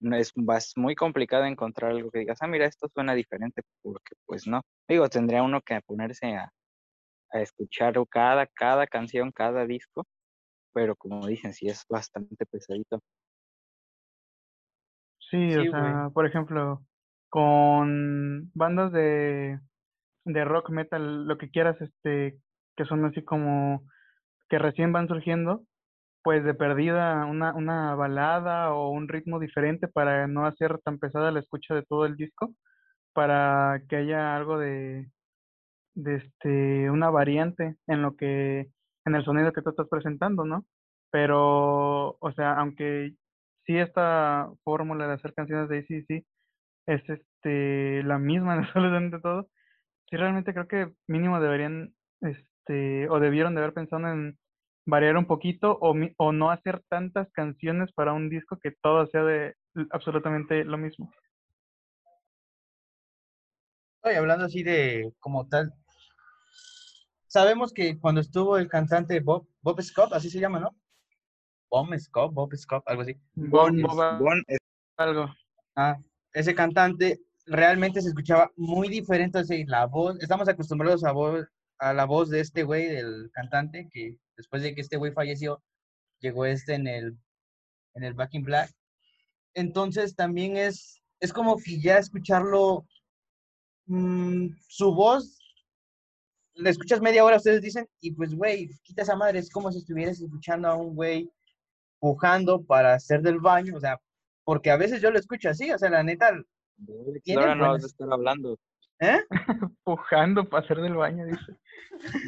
No 0.00 0.16
es, 0.16 0.32
es 0.36 0.72
muy 0.76 0.94
complicado 0.94 1.44
encontrar 1.46 1.92
algo 1.92 2.10
que 2.10 2.20
digas, 2.20 2.38
ah, 2.42 2.46
mira, 2.48 2.66
esto 2.66 2.88
suena 2.92 3.14
diferente, 3.14 3.62
porque 3.82 4.14
pues 4.26 4.46
no. 4.46 4.62
Digo, 4.88 5.08
tendría 5.08 5.42
uno 5.42 5.62
que 5.62 5.80
ponerse 5.82 6.34
a, 6.36 6.52
a 7.32 7.40
escuchar 7.40 7.94
cada, 8.10 8.46
cada 8.46 8.86
canción, 8.86 9.32
cada 9.32 9.66
disco, 9.66 10.06
pero 10.76 10.94
como 10.96 11.26
dicen, 11.26 11.54
sí 11.54 11.68
es 11.68 11.86
bastante 11.88 12.44
pesadito. 12.46 13.00
Sí, 15.30 15.56
o 15.56 15.64
Sí, 15.64 15.68
sea, 15.68 16.10
por 16.14 16.26
ejemplo, 16.26 16.84
con 17.28 18.50
bandas 18.54 18.92
de, 18.92 19.58
de 20.24 20.44
rock, 20.44 20.70
metal, 20.70 21.26
lo 21.26 21.38
que 21.38 21.50
quieras, 21.50 21.80
este, 21.80 22.38
que 22.76 22.84
son 22.86 23.04
así 23.06 23.24
como 23.24 23.86
que 24.50 24.58
recién 24.58 24.92
van 24.92 25.08
surgiendo, 25.08 25.64
pues 26.22 26.44
de 26.44 26.54
perdida 26.54 27.26
una, 27.26 27.54
una 27.54 27.94
balada 27.96 28.74
o 28.74 28.90
un 28.90 29.08
ritmo 29.08 29.40
diferente 29.40 29.88
para 29.88 30.28
no 30.28 30.46
hacer 30.46 30.78
tan 30.80 30.98
pesada 30.98 31.32
la 31.32 31.40
escucha 31.40 31.74
de 31.74 31.84
todo 31.84 32.06
el 32.06 32.16
disco, 32.16 32.54
para 33.14 33.82
que 33.88 33.96
haya 33.96 34.36
algo 34.36 34.58
de, 34.58 35.10
de 35.94 36.16
este, 36.16 36.90
una 36.90 37.10
variante 37.10 37.76
en 37.86 38.02
lo 38.02 38.16
que, 38.16 38.68
en 39.06 39.14
el 39.14 39.24
sonido 39.24 39.52
que 39.52 39.62
tú 39.62 39.70
estás 39.70 39.88
presentando, 39.88 40.44
¿no? 40.44 40.66
Pero, 41.10 42.16
o 42.20 42.32
sea, 42.34 42.54
aunque 42.54 43.12
sí 43.64 43.78
esta 43.78 44.50
fórmula 44.64 45.06
de 45.06 45.14
hacer 45.14 45.32
canciones 45.34 45.68
de 45.68 45.78
AC/DC 45.78 46.24
es 46.86 47.02
este 47.08 48.02
la 48.04 48.18
misma 48.18 48.54
en 48.54 48.60
absolutamente 48.64 49.20
todo, 49.20 49.48
sí 50.10 50.16
realmente 50.16 50.52
creo 50.52 50.68
que 50.68 50.92
mínimo 51.08 51.40
deberían, 51.40 51.94
este, 52.20 53.08
o 53.08 53.20
debieron 53.20 53.54
de 53.54 53.60
haber 53.62 53.74
pensado 53.74 54.06
en 54.08 54.38
variar 54.86 55.16
un 55.16 55.26
poquito 55.26 55.78
o, 55.80 55.94
o 56.18 56.32
no 56.32 56.50
hacer 56.50 56.82
tantas 56.88 57.30
canciones 57.32 57.92
para 57.92 58.12
un 58.12 58.28
disco 58.28 58.58
que 58.62 58.72
todo 58.82 59.06
sea 59.08 59.24
de 59.24 59.54
absolutamente 59.90 60.64
lo 60.64 60.78
mismo. 60.78 61.10
Estoy 63.96 64.16
hablando 64.16 64.44
así 64.44 64.62
de 64.62 65.12
como 65.18 65.48
tal. 65.48 65.72
Sabemos 67.36 67.70
que 67.70 67.98
cuando 67.98 68.22
estuvo 68.22 68.56
el 68.56 68.66
cantante 68.66 69.20
Bob, 69.20 69.46
Bob 69.60 69.78
Scott, 69.82 70.14
así 70.14 70.30
se 70.30 70.40
llama, 70.40 70.58
¿no? 70.58 70.74
Bob 71.70 71.94
Scott, 71.98 72.32
Bob 72.32 72.56
Scott, 72.56 72.82
algo 72.86 73.02
así. 73.02 73.12
Bob- 73.34 73.72
Bon- 73.72 73.82
Bob 73.82 74.18
Bon 74.20 74.42
es- 74.46 74.58
algo. 74.96 75.28
Ah, 75.76 75.98
ese 76.32 76.54
cantante 76.54 77.20
realmente 77.44 78.00
se 78.00 78.08
escuchaba 78.08 78.50
muy 78.56 78.88
diferente, 78.88 79.38
así, 79.40 79.66
la 79.66 79.84
voz, 79.84 80.16
estamos 80.22 80.48
acostumbrados 80.48 81.04
a, 81.04 81.12
voz, 81.12 81.46
a 81.78 81.92
la 81.92 82.06
voz 82.06 82.30
de 82.30 82.40
este 82.40 82.62
güey, 82.62 82.86
del 82.86 83.30
cantante, 83.34 83.86
que 83.92 84.16
después 84.38 84.62
de 84.62 84.74
que 84.74 84.80
este 84.80 84.96
güey 84.96 85.12
falleció, 85.12 85.62
llegó 86.20 86.46
este 86.46 86.72
en 86.72 86.86
el, 86.86 87.18
en 87.96 88.02
el 88.04 88.14
Back 88.14 88.32
in 88.32 88.44
Black. 88.44 88.70
Entonces 89.52 90.16
también 90.16 90.56
es, 90.56 91.02
es 91.20 91.34
como 91.34 91.58
que 91.58 91.78
ya 91.82 91.98
escucharlo, 91.98 92.86
mm, 93.88 94.46
su 94.68 94.94
voz, 94.94 95.42
le 96.56 96.70
escuchas 96.70 97.00
media 97.00 97.24
hora, 97.24 97.36
ustedes 97.36 97.62
dicen, 97.62 97.86
y 98.00 98.12
pues, 98.12 98.34
güey, 98.34 98.68
quita 98.82 99.02
esa 99.02 99.16
madre, 99.16 99.38
es 99.38 99.50
como 99.50 99.70
si 99.70 99.78
estuvieras 99.78 100.20
escuchando 100.20 100.68
a 100.68 100.74
un 100.74 100.94
güey 100.94 101.30
pujando 101.98 102.62
para 102.62 102.94
hacer 102.94 103.22
del 103.22 103.40
baño, 103.40 103.76
o 103.76 103.80
sea, 103.80 104.00
porque 104.44 104.70
a 104.70 104.76
veces 104.76 105.00
yo 105.00 105.10
lo 105.10 105.18
escucho 105.18 105.50
así, 105.50 105.70
o 105.70 105.78
sea, 105.78 105.90
la 105.90 106.02
neta, 106.02 106.32
de 106.76 106.94
Alex 107.08 107.22
Tiene 107.24 107.40
Lora 107.42 107.54
no 107.54 107.72
vas 107.72 107.84
a 107.84 107.86
estar 107.86 108.12
hablando. 108.12 108.58
¿eh? 109.00 109.20
Pujando 109.84 110.48
para 110.48 110.64
hacer 110.64 110.80
del 110.80 110.94
baño, 110.94 111.26
dice. 111.26 111.56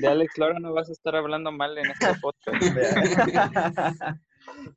De 0.00 0.06
Alex 0.06 0.38
Lora 0.38 0.58
no 0.58 0.72
vas 0.72 0.88
a 0.88 0.92
estar 0.92 1.14
hablando 1.16 1.52
mal 1.52 1.76
en 1.76 1.90
este 1.90 2.06
podcast. 2.20 2.62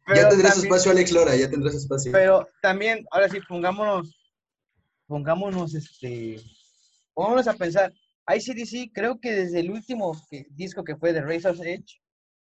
ya 0.07 0.29
tendrás 0.29 0.53
también- 0.53 0.65
espacio, 0.65 0.91
Alex 0.91 1.11
Lora, 1.11 1.35
ya 1.35 1.49
tendrás 1.49 1.75
espacio. 1.75 2.11
Pero 2.11 2.47
también, 2.61 3.05
ahora 3.11 3.29
sí, 3.29 3.39
pongámonos, 3.47 4.15
pongámonos, 5.07 5.73
este, 5.73 6.39
pongámonos 7.13 7.47
a 7.47 7.53
pensar. 7.53 7.91
ICDC, 8.35 8.91
creo 8.93 9.19
que 9.19 9.31
desde 9.31 9.59
el 9.59 9.71
último 9.71 10.15
disco 10.49 10.83
que 10.83 10.95
fue 10.95 11.13
de 11.13 11.21
Razor's 11.21 11.61
Edge, 11.61 12.01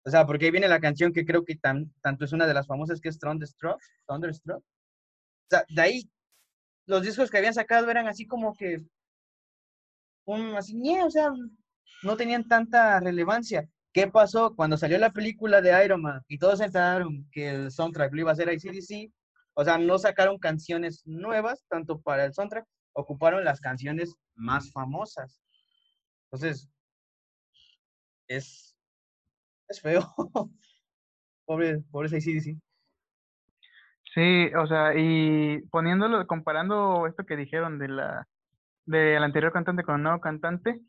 o 0.05 0.11
sea, 0.11 0.27
porque 0.27 0.47
ahí 0.47 0.51
viene 0.51 0.69
la 0.69 0.81
canción 0.81 1.13
que 1.13 1.25
creo 1.25 1.45
que 1.45 1.57
tan, 1.57 1.93
tanto 2.03 2.25
es 2.25 2.33
una 2.33 2.47
de 2.47 2.55
las 2.55 2.67
famosas 2.67 3.01
que 3.01 3.09
es 3.09 3.19
Thunderstruck, 3.19 3.81
Thunderstruck. 4.07 4.59
O 4.59 5.49
sea, 5.49 5.65
de 5.69 5.83
ahí, 5.83 6.11
los 6.87 7.03
discos 7.03 7.31
que 7.31 7.39
habían 7.39 7.55
sacado 7.55 7.91
eran 7.91 8.09
así 8.09 8.27
como 8.27 8.55
que, 8.55 8.79
un, 10.25 10.57
así, 10.57 10.75
ñe, 10.75 11.05
o 11.05 11.11
sea, 11.11 11.31
no 12.03 12.17
tenían 12.17 12.49
tanta 12.49 12.99
relevancia. 13.01 13.69
¿Qué 13.93 14.09
pasó 14.09 14.55
cuando 14.57 14.77
salió 14.77 14.99
la 14.99 15.13
película 15.13 15.61
de 15.61 15.85
Iron 15.85 16.03
Man 16.03 16.23
y 16.27 16.39
todos 16.39 16.61
enteraron 16.61 17.29
que 17.31 17.51
el 17.51 17.71
soundtrack 17.71 18.13
lo 18.13 18.21
iba 18.23 18.31
a 18.31 18.33
hacer 18.33 18.53
ICDC? 18.53 19.13
O 19.55 19.65
sea, 19.65 19.79
no 19.79 19.99
sacaron 19.99 20.39
canciones 20.39 21.03
nuevas, 21.05 21.65
tanto 21.69 22.01
para 22.01 22.25
el 22.25 22.33
soundtrack, 22.33 22.67
ocuparon 22.95 23.45
las 23.45 23.61
canciones 23.61 24.15
más 24.35 24.73
famosas. 24.73 25.42
Entonces, 26.33 26.69
es, 28.27 28.75
es 29.69 29.81
feo. 29.81 30.03
Pobre, 31.45 31.81
pobre 31.91 32.09
ICDC. 32.17 32.57
Sí, 34.15 34.55
o 34.55 34.67
sea, 34.67 34.95
y 34.95 35.61
poniéndolo, 35.71 36.25
comparando 36.27 37.07
esto 37.07 37.25
que 37.27 37.37
dijeron 37.37 37.79
de 37.79 37.89
la 37.89 38.29
del 38.87 39.23
anterior 39.23 39.53
cantante 39.53 39.83
con 39.83 39.97
el 39.97 40.03
nuevo 40.03 40.21
cantante, 40.21 40.81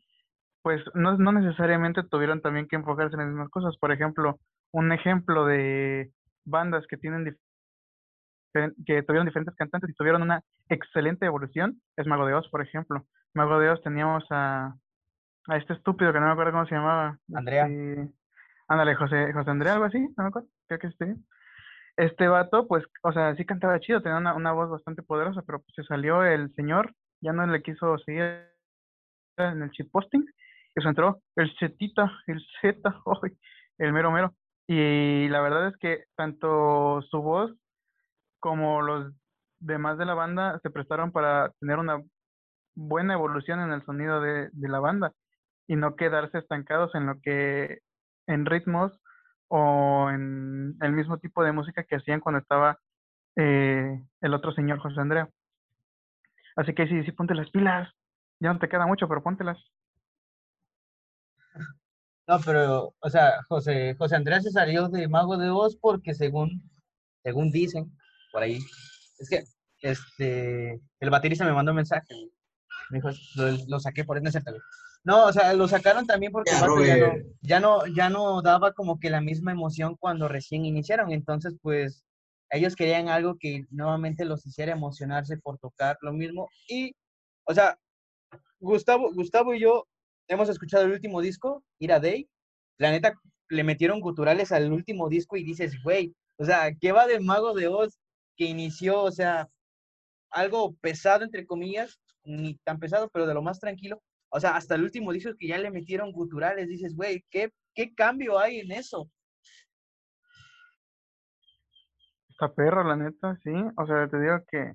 pues 0.62 0.82
no, 0.94 1.18
no 1.18 1.32
necesariamente 1.32 2.02
tuvieron 2.04 2.40
también 2.40 2.68
que 2.68 2.76
enfocarse 2.76 3.14
en 3.14 3.20
las 3.20 3.28
mismas 3.28 3.50
cosas. 3.50 3.76
Por 3.78 3.92
ejemplo, 3.92 4.38
un 4.72 4.92
ejemplo 4.92 5.44
de 5.44 6.12
bandas 6.44 6.86
que 6.86 6.96
tienen 6.96 7.36
que 8.86 9.02
tuvieron 9.02 9.26
diferentes 9.26 9.56
cantantes 9.56 9.90
y 9.90 9.94
tuvieron 9.94 10.22
una 10.22 10.42
excelente 10.68 11.26
evolución 11.26 11.82
es 11.96 12.06
Mago 12.06 12.26
de 12.26 12.34
Oz, 12.34 12.48
por 12.50 12.62
ejemplo. 12.62 13.06
Mago 13.34 13.58
de 13.58 13.70
Oz 13.70 13.82
teníamos 13.82 14.24
a, 14.30 14.74
a 15.48 15.56
este 15.56 15.74
estúpido 15.74 16.12
que 16.12 16.20
no 16.20 16.26
me 16.26 16.32
acuerdo 16.32 16.52
cómo 16.52 16.66
se 16.66 16.74
llamaba. 16.74 17.18
Andrea. 17.34 17.66
este, 17.66 18.08
ándale, 18.68 18.94
José, 18.94 19.32
José 19.32 19.50
Andrea, 19.50 19.74
algo 19.74 19.84
así, 19.86 19.98
no 19.98 20.24
me 20.24 20.28
acuerdo, 20.28 20.48
creo 20.66 20.78
que 20.78 20.86
este. 20.88 21.16
Este 21.96 22.26
vato, 22.26 22.66
pues, 22.66 22.84
o 23.02 23.12
sea, 23.12 23.36
sí 23.36 23.44
cantaba 23.44 23.78
chido, 23.78 24.02
tenía 24.02 24.18
una, 24.18 24.34
una 24.34 24.50
voz 24.50 24.68
bastante 24.68 25.04
poderosa, 25.04 25.42
pero 25.42 25.60
pues 25.60 25.74
se 25.76 25.84
salió 25.84 26.24
el 26.24 26.52
señor, 26.54 26.92
ya 27.20 27.32
no 27.32 27.46
le 27.46 27.62
quiso 27.62 27.96
seguir 27.98 28.48
en 29.36 29.62
el 29.62 29.70
shitposting, 29.70 30.26
y 30.76 30.82
se 30.82 30.88
entró 30.88 31.20
el 31.36 31.54
Zetita, 31.58 32.10
el 32.26 32.44
Z, 32.60 32.80
¡ay! 33.22 33.38
el 33.78 33.92
mero 33.92 34.10
mero. 34.10 34.34
Y 34.66 35.28
la 35.28 35.40
verdad 35.40 35.68
es 35.68 35.76
que 35.76 36.04
tanto 36.16 37.02
su 37.02 37.20
voz 37.22 37.52
como 38.40 38.82
los 38.82 39.12
demás 39.60 39.98
de 39.98 40.04
la 40.04 40.14
banda 40.14 40.58
se 40.62 40.70
prestaron 40.70 41.12
para 41.12 41.50
tener 41.60 41.78
una 41.78 42.02
buena 42.74 43.14
evolución 43.14 43.60
en 43.60 43.72
el 43.72 43.84
sonido 43.84 44.20
de, 44.20 44.48
de 44.52 44.68
la 44.68 44.80
banda. 44.80 45.12
Y 45.66 45.76
no 45.76 45.96
quedarse 45.96 46.38
estancados 46.38 46.94
en 46.94 47.06
lo 47.06 47.20
que, 47.20 47.80
en 48.26 48.46
ritmos 48.46 48.92
o 49.48 50.08
en 50.10 50.76
el 50.80 50.92
mismo 50.92 51.18
tipo 51.18 51.42
de 51.42 51.52
música 51.52 51.84
que 51.84 51.96
hacían 51.96 52.20
cuando 52.20 52.40
estaba 52.40 52.78
eh, 53.36 54.02
el 54.20 54.34
otro 54.34 54.52
señor 54.52 54.78
José 54.78 55.00
Andrea. 55.00 55.28
Así 56.56 56.74
que 56.74 56.86
sí, 56.86 57.02
sí, 57.04 57.12
ponte 57.12 57.34
las 57.34 57.50
pilas. 57.50 57.90
Ya 58.40 58.52
no 58.52 58.58
te 58.58 58.68
queda 58.68 58.86
mucho, 58.86 59.08
pero 59.08 59.22
póntelas. 59.22 59.58
No, 62.26 62.38
pero, 62.44 62.94
o 62.98 63.10
sea, 63.10 63.42
José, 63.48 63.94
José 63.98 64.16
Andrés 64.16 64.44
se 64.44 64.50
salió 64.50 64.88
de 64.88 65.08
Mago 65.08 65.36
de 65.36 65.50
Oz 65.50 65.76
porque 65.76 66.14
según, 66.14 66.62
según 67.22 67.50
dicen, 67.50 67.92
por 68.32 68.42
ahí, 68.42 68.58
es 69.18 69.28
que 69.28 69.44
este, 69.82 70.80
el 71.00 71.10
baterista 71.10 71.44
me 71.44 71.52
mandó 71.52 71.72
un 71.72 71.76
mensaje. 71.76 72.14
Me 72.90 72.98
dijo, 72.98 73.10
lo, 73.68 73.78
saqué 73.78 74.04
por 74.04 74.16
eso, 74.16 74.40
no, 74.40 74.58
o 75.06 75.32
sea, 75.32 75.52
lo 75.52 75.68
sacaron 75.68 76.06
también 76.06 76.32
porque 76.32 76.50
Ya, 76.50 76.60
ya, 76.60 76.96
no, 76.96 77.14
ya 77.42 77.60
no, 77.60 77.86
ya 77.86 78.10
no 78.10 78.42
daba 78.42 78.72
como 78.72 78.98
que 78.98 79.10
la 79.10 79.20
misma 79.20 79.52
emoción 79.52 79.96
cuando 79.96 80.28
recién 80.28 80.64
iniciaron. 80.64 81.12
Entonces, 81.12 81.54
pues, 81.60 82.04
ellos 82.50 82.74
querían 82.74 83.08
algo 83.08 83.36
que 83.38 83.66
nuevamente 83.70 84.24
los 84.24 84.46
hiciera 84.46 84.72
emocionarse 84.72 85.36
por 85.36 85.58
tocar 85.58 85.98
lo 86.00 86.12
mismo. 86.12 86.48
Y, 86.68 86.94
o 87.44 87.54
sea, 87.54 87.78
Gustavo, 88.60 89.12
Gustavo 89.12 89.54
y 89.54 89.60
yo 89.60 89.86
hemos 90.28 90.48
escuchado 90.48 90.84
el 90.84 90.92
último 90.92 91.20
disco, 91.20 91.62
Ira 91.78 92.00
Day. 92.00 92.28
La 92.78 92.90
neta, 92.90 93.14
le 93.50 93.64
metieron 93.64 94.00
guturales 94.00 94.52
al 94.52 94.72
último 94.72 95.08
disco 95.08 95.36
y 95.36 95.44
dices, 95.44 95.74
güey, 95.82 96.14
o 96.38 96.44
sea, 96.44 96.72
¿qué 96.80 96.92
va 96.92 97.06
del 97.06 97.22
Mago 97.22 97.54
de 97.54 97.68
Oz 97.68 97.98
que 98.36 98.46
inició, 98.46 99.02
o 99.02 99.12
sea, 99.12 99.48
algo 100.30 100.74
pesado, 100.80 101.24
entre 101.24 101.46
comillas, 101.46 102.00
ni 102.24 102.56
tan 102.64 102.78
pesado, 102.78 103.08
pero 103.12 103.26
de 103.26 103.34
lo 103.34 103.42
más 103.42 103.60
tranquilo? 103.60 104.02
O 104.36 104.40
sea, 104.40 104.56
hasta 104.56 104.74
el 104.74 104.82
último 104.82 105.12
disco 105.12 105.30
que 105.38 105.46
ya 105.46 105.58
le 105.58 105.70
metieron 105.70 106.10
guturales, 106.10 106.68
dices, 106.68 106.96
güey, 106.96 107.24
¿qué, 107.30 107.52
¿qué 107.72 107.94
cambio 107.94 108.36
hay 108.36 108.58
en 108.58 108.72
eso? 108.72 109.08
Está 112.30 112.52
perro, 112.52 112.82
la 112.82 112.96
neta, 112.96 113.38
sí. 113.44 113.52
O 113.76 113.86
sea, 113.86 114.08
te 114.08 114.20
digo 114.20 114.40
que 114.50 114.72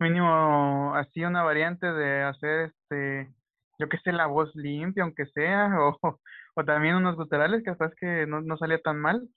mínimo 0.00 0.96
así 0.96 1.22
una 1.22 1.44
variante 1.44 1.86
de 1.86 2.22
hacer 2.24 2.72
este, 2.72 3.32
yo 3.78 3.88
que 3.88 3.98
sé, 3.98 4.10
la 4.10 4.26
voz 4.26 4.50
limpia, 4.56 5.04
aunque 5.04 5.26
sea, 5.26 5.70
o, 5.80 6.20
o 6.56 6.64
también 6.64 6.96
unos 6.96 7.14
guturales, 7.14 7.62
que 7.62 7.70
capaz 7.70 7.92
que 8.00 8.26
no, 8.26 8.40
no 8.40 8.56
salía 8.58 8.80
tan 8.82 8.98
mal, 8.98 9.28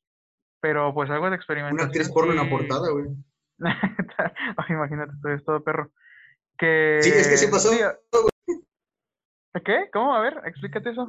pero 0.60 0.92
pues 0.96 1.08
algo 1.12 1.26
de 1.26 1.30
Una 1.30 1.36
experimentación. 1.36 1.88
actriz 1.88 2.10
porno 2.10 2.32
en 2.32 2.38
la 2.38 2.46
sí. 2.46 2.50
portada, 2.50 2.90
güey. 2.90 3.06
Ay, 4.58 4.66
imagínate, 4.70 5.14
tú 5.22 5.28
eres 5.28 5.46
todo 5.46 5.64
perro. 5.64 5.92
Que... 6.58 6.98
Sí, 7.04 7.12
es 7.12 7.28
que 7.28 7.38
sí 7.38 7.46
pasó. 7.52 7.70
¿Qué? 9.66 9.90
¿Cómo? 9.92 10.16
A 10.16 10.22
ver, 10.22 10.36
explícate 10.46 10.92
eso. 10.92 11.08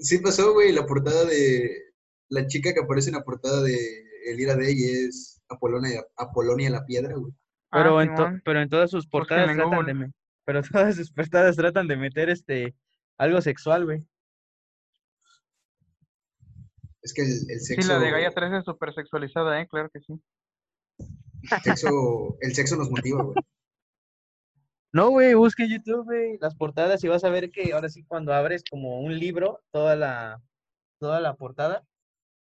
Sí 0.00 0.18
pasó, 0.18 0.52
güey, 0.52 0.72
la 0.72 0.86
portada 0.86 1.24
de... 1.24 1.70
La 2.28 2.46
chica 2.46 2.72
que 2.72 2.80
aparece 2.80 3.10
en 3.10 3.16
la 3.16 3.22
portada 3.24 3.62
de 3.62 3.76
El 4.26 4.40
Ira 4.40 4.56
Day 4.56 4.74
es 4.82 5.42
Apolonia, 5.48 6.02
Apolonia 6.16 6.70
la 6.70 6.84
Piedra, 6.84 7.14
güey. 7.14 7.32
Pero, 7.70 7.98
Ah, 7.98 8.02
en, 8.04 8.14
to- 8.14 8.30
pero 8.44 8.60
en 8.60 8.68
todas 8.68 8.90
sus 8.90 9.06
portadas 9.06 9.54
tratan 9.54 9.86
de 9.86 10.10
pero 10.44 10.62
todas 10.72 10.96
sus 10.96 11.10
portadas 11.12 11.56
tratan 11.56 11.88
de 11.88 11.96
meter 11.96 12.28
este 12.30 12.74
algo 13.18 13.40
sexual, 13.40 13.84
güey. 13.84 14.06
Es 17.02 17.12
que 17.12 17.22
el, 17.22 17.28
el 17.48 17.60
Sí, 17.60 17.74
sexo... 17.74 17.88
la 17.92 17.98
de 17.98 18.10
Gaia 18.10 18.30
3 18.30 18.52
es 18.54 18.64
súper 18.64 18.94
sexualizada, 18.94 19.60
¿eh? 19.60 19.68
Claro 19.68 19.90
que 19.90 20.00
sí. 20.00 20.14
el 21.42 21.60
sexo, 21.62 22.36
el 22.40 22.54
sexo 22.54 22.76
nos 22.76 22.90
motiva, 22.90 23.22
güey. 23.22 23.36
No, 24.94 25.10
güey, 25.10 25.34
busca 25.34 25.64
en 25.64 25.70
YouTube, 25.70 26.04
güey, 26.04 26.38
las 26.40 26.54
portadas 26.54 27.02
y 27.02 27.08
vas 27.08 27.24
a 27.24 27.28
ver 27.28 27.50
que 27.50 27.72
ahora 27.72 27.88
sí 27.88 28.04
cuando 28.04 28.32
abres 28.32 28.62
como 28.70 29.00
un 29.00 29.18
libro, 29.18 29.60
toda 29.72 29.96
la, 29.96 30.40
toda 31.00 31.20
la 31.20 31.34
portada, 31.34 31.82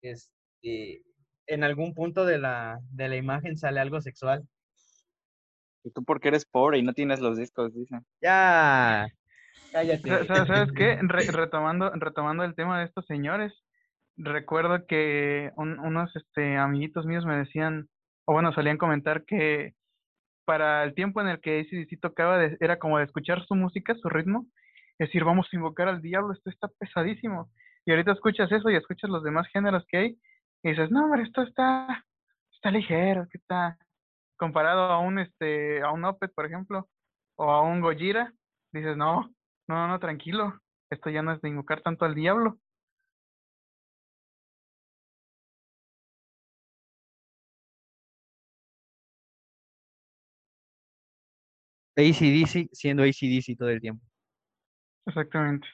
este, 0.02 1.02
en 1.48 1.64
algún 1.64 1.94
punto 1.94 2.26
de 2.26 2.40
la, 2.40 2.80
de 2.92 3.08
la 3.08 3.16
imagen 3.16 3.58
sale 3.58 3.80
algo 3.80 4.02
sexual. 4.02 4.44
Y 5.86 5.92
tú 5.92 6.04
porque 6.04 6.28
eres 6.28 6.44
pobre 6.46 6.78
y 6.78 6.84
no 6.84 6.92
tienes 6.92 7.22
los 7.22 7.38
discos, 7.38 7.74
dicen. 7.74 8.06
Ya, 8.22 9.08
cállate. 9.72 10.10
Sa- 10.10 10.26
sa- 10.26 10.46
¿Sabes 10.46 10.74
qué? 10.74 10.98
Re- 11.04 11.32
retomando, 11.32 11.90
retomando 11.92 12.44
el 12.44 12.54
tema 12.54 12.80
de 12.80 12.86
estos 12.86 13.06
señores, 13.06 13.54
recuerdo 14.18 14.86
que 14.88 15.54
un- 15.56 15.80
unos 15.80 16.14
este, 16.18 16.58
amiguitos 16.58 17.06
míos 17.06 17.26
me 17.26 17.38
decían, 17.38 17.88
o 18.26 18.34
bueno, 18.34 18.52
solían 18.52 18.78
comentar 18.78 19.24
que 19.24 19.74
para 20.52 20.84
el 20.84 20.94
tiempo 20.94 21.22
en 21.22 21.30
el 21.30 21.40
que 21.40 21.62
ACDC 21.62 21.98
tocaba, 22.02 22.38
de- 22.38 22.58
era 22.60 22.78
como 22.78 22.98
de 22.98 23.06
escuchar 23.06 23.42
su 23.46 23.56
música, 23.56 23.96
su 23.96 24.10
ritmo, 24.10 24.48
y 25.00 25.06
decir, 25.06 25.24
vamos 25.24 25.48
a 25.50 25.56
invocar 25.56 25.88
al 25.88 26.02
diablo, 26.02 26.34
esto 26.34 26.50
está 26.50 26.68
pesadísimo. 26.78 27.50
Y 27.86 27.92
ahorita 27.92 28.12
escuchas 28.12 28.52
eso 28.52 28.70
y 28.70 28.76
escuchas 28.76 29.10
los 29.10 29.24
demás 29.24 29.48
géneros 29.54 29.86
que 29.88 29.98
hay, 29.98 30.18
y 30.62 30.72
dices, 30.72 30.92
no, 30.92 31.06
hombre, 31.06 31.24
esto 31.24 31.42
está, 31.42 32.04
está 32.52 32.70
ligero, 32.70 33.30
que 33.32 33.38
está 33.38 33.78
comparado 34.36 34.82
a 34.92 35.00
un, 35.00 35.20
este, 35.20 35.82
a 35.84 35.92
un 35.92 36.04
Opeth, 36.04 36.34
por 36.36 36.46
ejemplo, 36.46 36.90
o 37.38 37.50
a 37.50 37.62
un 37.62 37.80
Gojira, 37.80 38.34
dices, 38.74 38.98
no, 38.98 39.32
no, 39.70 39.88
no, 39.88 40.00
tranquilo. 40.00 40.60
Esto 40.90 41.10
ya 41.10 41.22
no 41.22 41.32
es 41.32 41.40
de 41.42 41.48
invocar 41.48 41.80
tanto 41.80 42.04
al 42.04 42.14
diablo. 42.14 42.58
ACDC 51.96 52.70
siendo 52.72 53.04
ACDC 53.04 53.58
todo 53.58 53.70
el 53.70 53.82
tiempo. 53.82 54.06
Exactamente. 55.06 55.68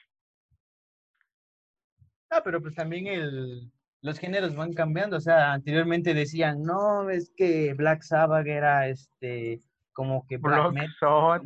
Ah, 2.30 2.42
pero 2.44 2.60
pues 2.60 2.74
también 2.74 3.06
el, 3.06 3.70
los 4.02 4.18
géneros 4.18 4.54
van 4.54 4.72
cambiando. 4.72 5.16
O 5.16 5.20
sea, 5.20 5.52
anteriormente 5.52 6.14
decían, 6.14 6.62
no, 6.62 7.08
es 7.10 7.32
que 7.36 7.74
Black 7.74 8.02
Sabbath 8.02 8.46
era 8.46 8.88
este, 8.88 9.62
como 9.92 10.26
que 10.26 10.36
black 10.36 10.72
metal, 10.72 10.94
Sod, 10.98 11.42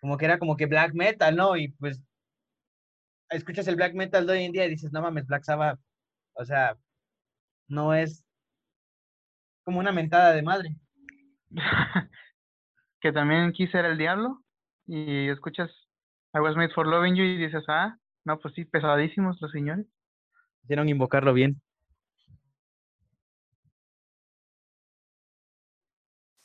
como 0.00 0.16
que 0.16 0.24
era 0.24 0.38
como 0.38 0.56
que 0.56 0.66
black 0.66 0.94
metal, 0.94 1.34
¿no? 1.34 1.56
Y 1.56 1.68
pues 1.68 2.02
escuchas 3.30 3.66
el 3.68 3.76
black 3.76 3.94
metal 3.94 4.26
de 4.26 4.32
hoy 4.32 4.44
en 4.44 4.52
día 4.52 4.66
y 4.66 4.70
dices, 4.70 4.92
no 4.92 5.02
mames, 5.02 5.26
Black 5.26 5.44
Sabbath, 5.44 5.78
o 6.34 6.44
sea, 6.44 6.76
no 7.68 7.94
es 7.94 8.24
como 9.64 9.80
una 9.80 9.92
mentada 9.92 10.32
de 10.32 10.42
madre. 10.42 10.76
que 13.00 13.12
también 13.12 13.52
quise 13.52 13.78
era 13.78 13.88
el 13.88 13.98
diablo. 13.98 14.42
Y 14.86 15.28
escuchas 15.28 15.70
I 16.34 16.40
was 16.40 16.56
made 16.56 16.72
for 16.74 16.86
loving 16.86 17.14
you 17.14 17.24
y 17.24 17.36
dices, 17.36 17.64
ah, 17.68 17.98
no, 18.24 18.38
pues 18.38 18.54
sí, 18.54 18.64
pesadísimos 18.64 19.40
los 19.40 19.50
señores. 19.50 19.86
Hicieron 20.62 20.88
invocarlo 20.88 21.32
bien. 21.32 21.60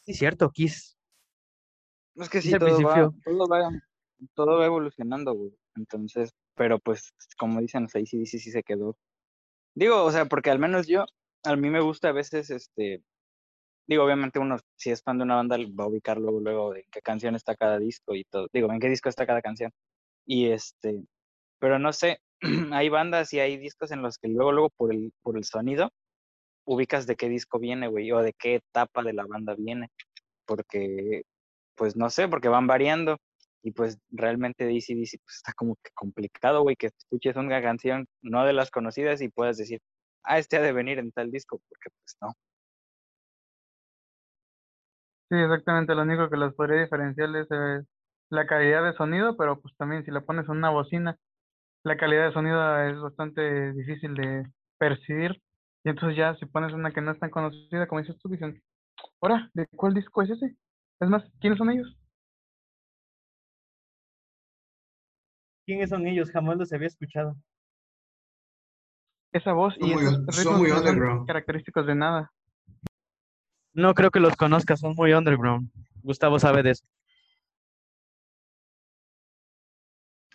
Sí, 0.02 0.14
cierto, 0.14 0.50
Kiss. 0.52 0.98
Es 2.16 2.30
que 2.30 2.42
Sí, 2.42 2.52
sí, 2.52 2.60
todo 2.60 2.82
va, 2.82 3.12
todo 3.24 3.48
va, 3.48 3.70
todo 4.34 4.58
va 4.60 4.66
evolucionando, 4.66 5.34
güey. 5.34 5.58
Entonces, 5.76 6.34
pero 6.56 6.80
pues, 6.80 7.14
como 7.38 7.60
dicen, 7.62 7.84
los 7.84 7.96
ACDC 7.96 8.40
sí 8.40 8.52
se 8.52 8.64
quedó. 8.64 8.98
Digo, 9.74 10.04
o 10.04 10.12
sea, 10.12 10.26
porque 10.26 10.52
al 10.52 10.60
menos 10.60 10.88
yo, 10.88 11.06
a 11.44 11.56
mí 11.56 11.70
me 11.70 11.82
gusta 11.82 12.10
a 12.10 12.14
veces, 12.14 12.50
este, 12.50 13.04
digo, 13.88 14.04
obviamente 14.04 14.40
uno, 14.40 14.58
si 14.76 14.92
es 14.92 15.04
fan 15.04 15.18
de 15.18 15.24
una 15.24 15.36
banda, 15.36 15.58
va 15.58 15.86
a 15.86 15.88
ubicar 15.88 16.18
luego, 16.18 16.40
luego 16.40 16.74
de 16.74 16.86
qué 16.92 17.02
canción 17.02 17.36
está 17.36 17.56
cada 17.56 17.80
disco 17.80 18.16
y 18.16 18.24
todo. 18.26 18.48
Digo, 18.54 18.72
en 18.72 18.80
qué 18.80 18.90
disco 18.90 19.10
está 19.10 19.26
cada 19.26 19.42
canción. 19.42 19.72
Y 20.26 20.48
este, 20.52 21.04
pero 21.60 21.80
no 21.80 21.94
sé, 21.94 22.20
hay 22.74 22.90
bandas 22.90 23.34
y 23.34 23.40
hay 23.40 23.58
discos 23.58 23.92
en 23.92 24.02
los 24.02 24.18
que 24.18 24.28
luego, 24.30 24.52
luego 24.52 24.70
por 24.78 24.94
el, 24.94 25.14
por 25.24 25.38
el 25.38 25.46
sonido, 25.46 25.92
ubicas 26.66 27.08
de 27.08 27.16
qué 27.16 27.30
disco 27.30 27.60
viene, 27.60 27.88
güey, 27.88 28.12
o 28.12 28.20
de 28.22 28.34
qué 28.34 28.56
etapa 28.56 29.04
de 29.04 29.14
la 29.14 29.26
banda 29.26 29.56
viene. 29.58 29.90
Porque, 30.46 31.24
pues 31.76 31.96
no 31.98 32.10
sé, 32.10 32.28
porque 32.28 32.50
van 32.50 32.68
variando. 32.68 33.18
Y 33.64 33.72
pues 33.72 33.98
realmente 34.12 34.66
de 34.66 34.78
AC/DC 34.78 35.20
pues, 35.24 35.38
está 35.38 35.54
como 35.54 35.76
que 35.78 35.92
complicado, 35.94 36.64
güey, 36.64 36.76
que 36.76 36.88
escuches 36.88 37.38
una 37.38 37.62
canción 37.62 38.08
no 38.22 38.46
de 38.46 38.54
las 38.54 38.72
conocidas 38.72 39.22
y 39.22 39.30
puedas 39.30 39.58
decir, 39.58 39.80
ah, 40.24 40.40
este 40.40 40.58
ha 40.58 40.62
de 40.62 40.74
venir 40.74 41.00
en 41.00 41.12
tal 41.14 41.32
disco, 41.32 41.60
porque 41.70 41.90
pues 41.92 42.18
no. 42.22 42.34
Sí, 45.34 45.40
exactamente. 45.40 45.96
Lo 45.96 46.04
único 46.04 46.30
que 46.30 46.38
los 46.38 46.54
podría 46.54 46.84
diferenciar 46.84 47.36
es 47.36 47.48
eh, 47.50 47.82
la 48.30 48.46
calidad 48.46 48.84
de 48.84 48.94
sonido, 48.94 49.36
pero 49.36 49.60
pues 49.60 49.76
también 49.78 50.06
si 50.06 50.12
le 50.12 50.22
pones 50.22 50.46
en 50.46 50.52
una 50.58 50.70
bocina, 50.70 51.18
la 51.84 51.98
calidad 51.98 52.28
de 52.28 52.34
sonido 52.34 52.80
es 52.84 53.02
bastante 53.02 53.74
difícil 53.74 54.14
de 54.14 54.46
percibir. 54.78 55.42
Y 55.84 55.90
entonces 55.90 56.16
ya 56.18 56.36
si 56.36 56.46
pones 56.46 56.72
una 56.74 56.92
que 56.92 57.02
no 57.02 57.10
es 57.12 57.20
tan 57.20 57.32
conocida, 57.32 57.88
como 57.88 58.02
dices 58.02 58.16
tú, 58.20 58.30
dicen, 58.30 58.62
ahora, 59.22 59.50
¿de 59.56 59.66
cuál 59.76 59.96
disco 59.96 60.22
es 60.22 60.30
ese? 60.30 60.56
Es 61.00 61.10
más, 61.10 61.24
¿quiénes 61.42 61.58
son 61.58 61.72
ellos? 61.72 61.98
¿Quiénes 65.66 65.90
son 65.90 66.06
ellos? 66.06 66.30
Jamás 66.30 66.58
los 66.58 66.72
había 66.74 66.90
escuchado. 66.90 67.36
Esa 69.32 69.54
voz 69.54 69.74
Son 69.80 69.90
y 69.90 69.94
muy 69.96 70.04
esos 70.04 70.38
ritmos 70.38 70.60
muy 70.60 70.70
no 70.70 70.78
son 70.78 70.88
underground. 70.90 71.28
característicos 71.28 71.88
de 71.88 71.96
nada. 71.96 72.32
No 73.76 73.94
creo 73.94 74.10
que 74.10 74.20
los 74.20 74.36
conozcas, 74.36 74.80
son 74.80 74.96
muy 74.96 75.14
underground. 75.14 75.70
Gustavo 76.02 76.40
sabe 76.40 76.64
de 76.64 76.72
eso. 76.72 76.86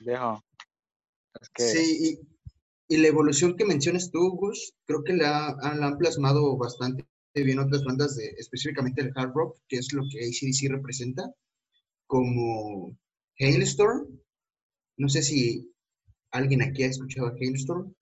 Dejo. 0.00 0.42
Es 1.40 1.48
que 1.50 1.62
Sí, 1.64 2.18
y, 2.88 2.94
y 2.94 2.98
la 2.98 3.08
evolución 3.08 3.56
que 3.56 3.64
mencionas 3.64 4.10
tú, 4.10 4.30
Gus, 4.36 4.74
creo 4.86 5.02
que 5.04 5.14
la, 5.14 5.48
han- 5.62 5.80
la 5.80 5.86
han 5.88 5.98
plasmado 5.98 6.56
bastante 6.56 7.06
bien 7.34 7.58
otras 7.58 7.84
bandas, 7.84 8.16
de, 8.16 8.26
específicamente 8.38 9.02
el 9.02 9.12
hard 9.16 9.32
rock, 9.34 9.58
que 9.68 9.78
es 9.78 9.92
lo 9.92 10.02
que 10.10 10.20
ACDC 10.20 10.68
representa, 10.68 11.32
como 12.06 12.96
Hailstorm. 13.40 14.08
No 14.98 15.08
sé 15.08 15.22
si 15.22 15.72
alguien 16.32 16.62
aquí 16.62 16.84
ha 16.84 16.88
escuchado 16.88 17.28
a 17.28 17.34
Hailstorm. 17.40 17.94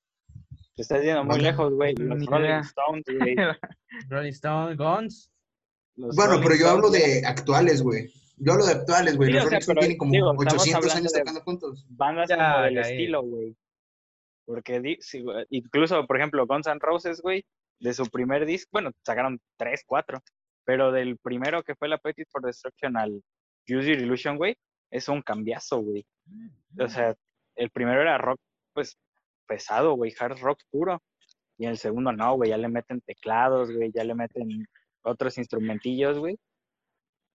Te 0.77 0.83
estás 0.83 1.03
yendo 1.03 1.25
muy 1.25 1.41
lejos, 1.41 1.73
güey. 1.73 1.95
Los 1.97 2.19
Ni 2.19 2.27
Rolling 2.27 2.45
idea. 2.45 2.61
Stones, 2.61 3.05
güey. 3.19 3.37
Rolling 4.09 4.31
Stone, 4.33 4.77
Guns. 4.77 5.31
los 5.97 6.15
Bueno, 6.15 6.33
Rolling 6.33 6.45
pero 6.47 6.57
yo 6.61 6.69
hablo 6.71 6.89
Stones, 6.89 7.23
de 7.23 7.27
actuales, 7.27 7.83
güey. 7.83 8.13
Yo 8.37 8.53
hablo 8.53 8.67
de 8.67 8.73
actuales, 8.73 9.17
güey. 9.17 9.29
Sí, 9.31 9.35
Los 9.35 9.45
o 9.47 9.49
sea, 9.49 9.51
Rolling 9.51 9.61
Stones 9.63 9.81
tienen 9.81 9.99
como 9.99 10.13
digo, 10.13 10.33
estamos 10.33 10.53
800 10.63 10.75
hablando 10.77 10.99
años 10.99 11.13
de- 11.13 11.19
tocando 11.21 11.41
juntos. 11.41 11.87
bandas 11.89 12.29
Ya, 12.29 12.37
como 12.37 12.65
del 12.65 12.79
estilo, 12.79 13.23
güey. 13.23 13.57
Porque 14.45 14.99
sí, 15.01 15.25
incluso, 15.51 16.07
por 16.07 16.17
ejemplo, 16.19 16.47
Guns 16.47 16.67
N' 16.69 16.79
Roses, 16.79 17.21
güey, 17.21 17.45
de 17.81 17.95
su 17.95 18.07
primer 18.07 18.47
disco, 18.47 18.69
bueno, 18.73 18.93
sacaron 19.05 19.41
tres, 19.57 19.83
cuatro, 19.85 20.23
pero 20.65 20.93
del 20.93 21.17
primero 21.19 21.63
que 21.65 21.75
fue 21.75 21.89
la 21.89 21.97
Appetite 21.97 22.29
for 22.31 22.43
Destruction 22.43 22.97
al 22.97 23.23
Use 23.69 23.89
Your 23.89 23.99
Illusion, 24.03 24.37
güey, 24.37 24.57
es 24.91 25.09
un 25.09 25.21
cambiazo, 25.23 25.79
güey. 25.81 26.07
O 26.79 26.87
sea, 26.89 27.17
el 27.57 27.71
primero 27.71 28.01
era 28.03 28.19
rock, 28.19 28.39
pues, 28.73 28.97
pesado, 29.47 29.95
güey, 29.95 30.13
hard 30.19 30.39
rock 30.41 30.61
puro. 30.71 31.03
Y 31.59 31.65
en 31.65 31.71
el 31.71 31.79
segundo 31.79 32.13
no, 32.13 32.35
güey, 32.35 32.51
ya 32.51 32.59
le 32.59 32.69
meten 32.69 33.01
teclados, 33.01 33.73
güey, 33.73 33.91
ya 33.95 34.05
le 34.05 34.15
meten 34.15 34.67
otros 35.03 35.39
instrumentillos, 35.39 36.19
güey, 36.19 36.37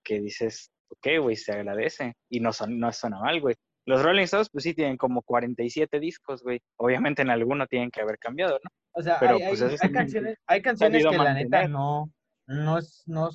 que 0.04 0.20
dices, 0.20 0.70
ok, 0.90 1.08
güey, 1.22 1.36
se 1.36 1.54
agradece. 1.54 2.14
Y 2.30 2.40
no, 2.40 2.54
son, 2.54 2.80
no 2.80 2.92
suena 2.92 3.20
mal, 3.20 3.40
güey. 3.42 3.56
Los 3.86 4.04
Rolling 4.04 4.24
Stones, 4.26 4.50
pues 4.52 4.64
sí, 4.64 4.74
tienen 4.76 4.96
como 4.98 5.24
47 5.24 6.00
discos, 6.00 6.44
güey. 6.44 6.60
Obviamente 6.78 7.24
en 7.24 7.32
alguno 7.32 7.66
tienen 7.66 7.90
que 7.90 8.02
haber 8.02 8.20
cambiado, 8.20 8.60
¿no? 8.64 8.70
O 8.94 9.02
sea, 9.02 9.18
Pero, 9.20 9.36
hay, 9.38 9.48
pues, 9.48 9.62
hay- 9.64 9.78
hay 9.82 9.92
canciones, 9.92 10.38
hay 10.46 10.62
canciones 10.62 11.04
que 11.04 11.18
la 11.18 11.34
neta 11.34 11.68
no, 11.68 12.12
no, 12.46 12.78
es- 12.78 13.04
no, 13.08 13.30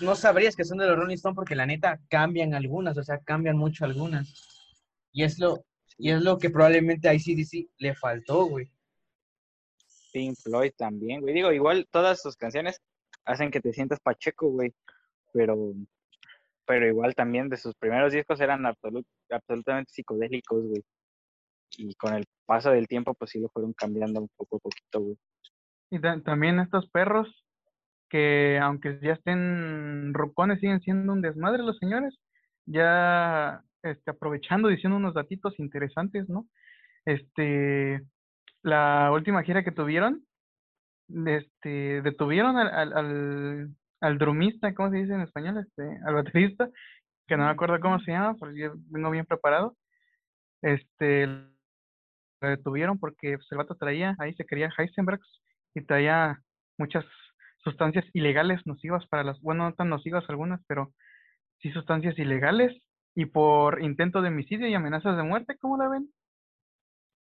no 0.00 0.14
sabrías 0.14 0.54
que 0.54 0.64
son 0.64 0.78
de 0.78 0.86
los 0.86 0.96
Rolling 0.96 1.14
Stone 1.16 1.34
porque 1.34 1.56
la 1.56 1.66
neta 1.66 1.98
cambian 2.08 2.54
algunas, 2.54 2.96
o 2.96 3.02
sea, 3.02 3.18
cambian 3.18 3.56
mucho 3.56 3.84
algunas. 3.84 4.32
Y 5.12 5.24
es 5.24 5.38
lo, 5.40 5.64
y 6.02 6.10
es 6.10 6.20
lo 6.22 6.36
que 6.38 6.50
probablemente 6.50 7.08
a 7.08 7.14
ICDC 7.14 7.70
le 7.78 7.94
faltó, 7.94 8.46
güey. 8.46 8.68
Pink 10.12 10.36
Floyd 10.42 10.72
también, 10.76 11.20
güey. 11.20 11.32
Digo, 11.32 11.52
igual 11.52 11.86
todas 11.90 12.20
sus 12.20 12.36
canciones 12.36 12.80
hacen 13.24 13.50
que 13.50 13.60
te 13.60 13.72
sientas 13.72 14.00
pacheco, 14.00 14.48
güey. 14.50 14.74
Pero, 15.32 15.56
pero 16.66 16.86
igual 16.88 17.14
también 17.14 17.48
de 17.48 17.56
sus 17.56 17.74
primeros 17.76 18.12
discos 18.12 18.40
eran 18.40 18.64
absolut- 18.66 19.06
absolutamente 19.30 19.92
psicodélicos, 19.92 20.62
güey. 20.66 20.82
Y 21.78 21.94
con 21.94 22.14
el 22.14 22.24
paso 22.46 22.70
del 22.70 22.88
tiempo, 22.88 23.14
pues 23.14 23.30
sí 23.30 23.40
lo 23.40 23.48
fueron 23.48 23.72
cambiando 23.72 24.20
un 24.20 24.28
poco 24.36 24.56
a 24.56 24.58
poquito, 24.58 25.00
güey. 25.00 25.16
Y 25.90 26.00
ta- 26.00 26.20
también 26.22 26.58
estos 26.58 26.90
perros 26.90 27.46
que 28.10 28.58
aunque 28.60 28.98
ya 29.02 29.12
estén 29.12 30.12
rucones 30.12 30.60
siguen 30.60 30.80
siendo 30.82 31.12
un 31.12 31.22
desmadre 31.22 31.62
los 31.62 31.78
señores, 31.78 32.18
ya 32.66 33.64
este, 33.82 34.10
aprovechando 34.10 34.68
diciendo 34.68 34.96
unos 34.96 35.14
datitos 35.14 35.58
interesantes, 35.58 36.28
¿no? 36.28 36.46
Este, 37.04 38.02
la 38.62 39.10
última 39.12 39.42
gira 39.42 39.64
que 39.64 39.72
tuvieron, 39.72 40.24
este, 41.26 42.02
detuvieron 42.02 42.56
al, 42.56 42.92
al, 42.92 43.74
al, 44.00 44.18
drumista, 44.18 44.74
¿cómo 44.74 44.90
se 44.90 44.98
dice 44.98 45.14
en 45.14 45.22
español? 45.22 45.58
Este, 45.58 45.98
al 46.06 46.14
baterista, 46.14 46.70
que 47.26 47.36
no 47.36 47.44
me 47.44 47.50
acuerdo 47.50 47.80
cómo 47.80 47.98
se 48.00 48.12
llama, 48.12 48.34
porque 48.34 48.60
yo 48.60 48.72
vengo 48.90 49.10
bien 49.10 49.26
preparado. 49.26 49.76
Este, 50.62 51.26
lo 51.26 52.48
detuvieron 52.48 52.98
porque 52.98 53.36
pues, 53.36 53.46
el 53.50 53.58
vato 53.58 53.74
traía, 53.76 54.14
ahí 54.18 54.34
se 54.34 54.44
quería 54.44 54.72
Heisenberg 54.76 55.20
y 55.74 55.82
traía 55.82 56.40
muchas 56.78 57.04
sustancias 57.64 58.04
ilegales 58.12 58.60
nocivas 58.66 59.06
para 59.06 59.24
las, 59.24 59.40
bueno, 59.40 59.64
no 59.64 59.74
tan 59.74 59.88
nocivas 59.88 60.24
algunas, 60.28 60.60
pero 60.66 60.92
sí 61.60 61.70
sustancias 61.70 62.18
ilegales 62.18 62.72
y 63.14 63.26
por 63.26 63.82
intento 63.82 64.22
de 64.22 64.28
homicidio 64.28 64.66
y 64.68 64.74
amenazas 64.74 65.16
de 65.16 65.22
muerte, 65.22 65.56
¿cómo 65.58 65.76
la 65.76 65.88
ven? 65.88 66.12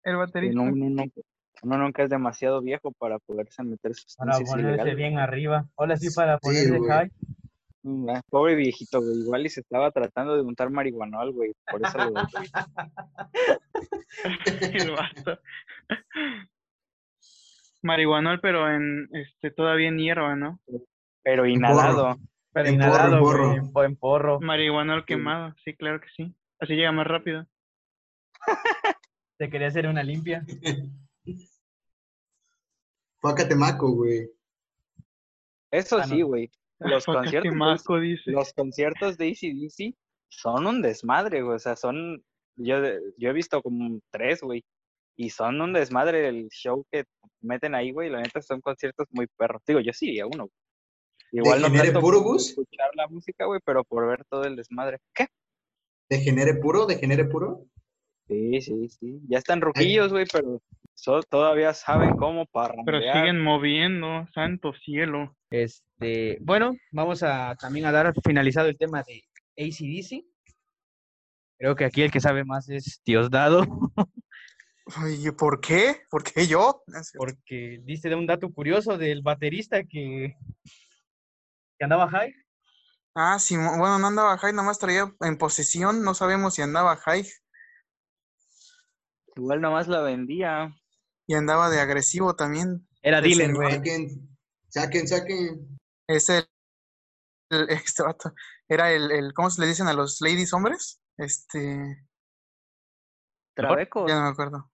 El 0.03 0.17
baterista. 0.17 0.59
Uno, 0.61 0.71
uno 0.73 0.89
nunca- 0.89 1.21
uno 1.63 1.77
nunca 1.77 2.03
es 2.03 2.09
demasiado 2.09 2.61
viejo 2.61 2.91
para 2.93 3.19
poderse 3.19 3.63
meter 3.63 3.91
Para 4.17 4.31
ponerse 4.33 4.59
ilegales. 4.59 4.95
bien 4.95 5.19
arriba. 5.19 5.65
Ahora 5.77 5.97
sí, 5.97 6.07
para 6.15 6.35
Sí, 6.35 6.39
ponerse 6.41 6.77
güey. 6.77 6.89
high. 6.89 7.11
Mm, 7.83 8.09
ah, 8.09 8.21
Pobre 8.29 8.55
viejito, 8.55 9.01
güey. 9.01 9.19
Igual 9.21 9.45
y 9.45 9.49
se 9.49 9.61
estaba 9.61 9.91
tratando 9.91 10.35
de 10.35 10.41
untar 10.41 10.69
marihuanol, 10.69 11.31
güey. 11.33 11.53
Por 11.69 11.85
eso 11.85 11.97
lo. 11.97 12.13
El 14.61 14.91
vato. 14.91 15.39
Marihuanol, 17.83 18.39
pero 18.41 18.69
en 18.71 19.07
este 19.11 19.49
todavía 19.51 19.87
en 19.89 19.97
hierba, 19.97 20.35
¿no? 20.35 20.59
Pero 21.23 21.45
inhalado. 21.47 22.17
Pero 22.53 22.67
En 22.69 22.75
porro, 22.79 22.87
en 22.87 22.91
inhalado, 22.93 23.19
porro. 23.21 23.45
güey, 23.47 23.57
en 23.59 23.71
po- 23.71 23.83
en 23.83 23.95
porro. 23.95 24.39
Marihuanol 24.41 25.05
quemado, 25.05 25.55
sí, 25.63 25.73
claro 25.75 26.01
que 26.01 26.07
sí. 26.15 26.33
Así 26.59 26.73
llega 26.75 26.91
más 26.91 27.07
rápido. 27.07 27.47
Te 29.37 29.49
quería 29.49 29.67
hacer 29.67 29.87
una 29.87 30.03
limpia. 30.03 30.45
Fue 33.19 33.31
a 33.31 33.35
Catemaco, 33.35 33.91
güey. 33.91 34.29
Eso 35.71 35.97
Ah, 35.99 36.03
sí, 36.05 36.19
no. 36.19 36.27
güey. 36.27 36.51
Los 36.79 37.05
conciertos, 37.05 37.83
dice. 38.01 38.31
los 38.31 38.53
conciertos 38.53 39.17
de 39.17 39.29
ACDC 39.29 39.95
son 40.29 40.65
un 40.65 40.81
desmadre, 40.81 41.43
güey. 41.43 41.55
O 41.55 41.59
sea, 41.59 41.75
son. 41.75 42.23
Yo, 42.55 42.81
de- 42.81 42.99
yo 43.17 43.29
he 43.29 43.33
visto 43.33 43.61
como 43.61 43.99
tres, 44.11 44.41
güey. 44.41 44.63
Y 45.15 45.29
son 45.29 45.61
un 45.61 45.73
desmadre 45.73 46.27
el 46.27 46.49
show 46.49 46.85
que 46.91 47.05
meten 47.41 47.75
ahí, 47.75 47.91
güey. 47.91 48.09
La 48.09 48.21
neta 48.21 48.41
son 48.41 48.61
conciertos 48.61 49.07
muy 49.11 49.27
perros. 49.37 49.61
Digo, 49.67 49.79
yo 49.79 49.93
sí 49.93 50.07
iría 50.09 50.23
a 50.23 50.27
uno. 50.27 50.45
güey. 50.45 50.53
Igual 51.31 51.61
no 51.61 51.67
genere 51.67 51.85
tanto 51.87 52.01
puro, 52.01 52.17
por 52.23 52.33
Gus? 52.33 52.49
escuchar 52.49 52.89
la 52.95 53.07
música, 53.07 53.45
güey, 53.45 53.59
pero 53.65 53.83
por 53.83 54.07
ver 54.07 54.25
todo 54.25 54.43
el 54.43 54.55
desmadre. 54.55 54.99
¿Qué? 55.13 55.27
¿De 56.09 56.19
genere 56.19 56.55
puro? 56.55 56.85
¿De 56.85 56.97
genere 56.97 57.25
puro? 57.25 57.65
Sí, 58.27 58.61
sí, 58.61 58.89
sí. 58.89 59.21
Ya 59.27 59.37
están 59.37 59.61
ruquillos, 59.61 60.11
güey, 60.11 60.25
pero 60.31 60.61
so- 60.93 61.21
todavía 61.23 61.73
saben 61.73 62.15
cómo 62.17 62.45
Pero 62.45 62.51
parrandear. 62.51 63.17
siguen 63.17 63.41
moviendo, 63.41 64.27
santo 64.33 64.73
cielo. 64.73 65.35
Este, 65.49 66.37
bueno, 66.41 66.73
vamos 66.91 67.23
a 67.23 67.55
también 67.55 67.85
a 67.85 67.91
dar 67.91 68.13
finalizado 68.25 68.67
el 68.69 68.77
tema 68.77 69.03
de 69.03 69.23
ACDC. 69.57 70.25
Creo 71.57 71.75
que 71.75 71.85
aquí 71.85 72.01
el 72.01 72.11
que 72.11 72.19
sabe 72.19 72.43
más 72.43 72.69
es 72.69 73.01
Diosdado, 73.05 73.63
Oye, 75.05 75.31
¿por 75.31 75.61
qué? 75.61 76.01
¿Por 76.09 76.23
qué 76.23 76.47
yo? 76.47 76.83
Porque 77.17 77.79
dice 77.83 78.09
de 78.09 78.15
un 78.15 78.25
dato 78.27 78.51
curioso 78.51 78.97
del 78.97 79.21
baterista 79.21 79.83
que, 79.83 80.35
que 81.81 81.85
andaba 81.85 82.07
high. 82.09 82.31
Ah, 83.15 83.39
sí, 83.39 83.57
bueno, 83.57 83.97
no 83.97 84.05
andaba 84.05 84.37
high, 84.37 84.53
nomás 84.53 84.77
traía 84.77 85.11
en 85.21 85.37
posesión, 85.39 86.03
no 86.03 86.13
sabemos 86.13 86.53
si 86.53 86.61
andaba 86.61 86.95
high 86.97 87.27
Igual 89.35 89.61
nomás 89.61 89.87
la 89.87 90.01
vendía. 90.01 90.75
y 91.25 91.33
andaba 91.33 91.71
de 91.71 91.79
agresivo 91.79 92.35
también. 92.35 92.87
Era 93.01 93.19
dealer, 93.19 93.51
güey. 93.55 93.71
Saquen, 93.71 94.37
saquen, 94.69 95.07
saquen. 95.07 95.79
Es 96.07 96.29
el, 96.29 96.47
el- 97.49 97.69
este 97.69 98.03
vato, 98.03 98.31
era 98.69 98.91
el, 98.91 99.09
el, 99.11 99.33
¿cómo 99.33 99.49
se 99.49 99.61
le 99.61 99.67
dicen 99.67 99.87
a 99.87 99.93
los 99.93 100.21
ladies 100.21 100.53
hombres? 100.53 101.01
Este, 101.17 102.05
Trabecos. 103.55 104.07
ya 104.07 104.17
no 104.17 104.21
me 104.25 104.29
acuerdo. 104.29 104.69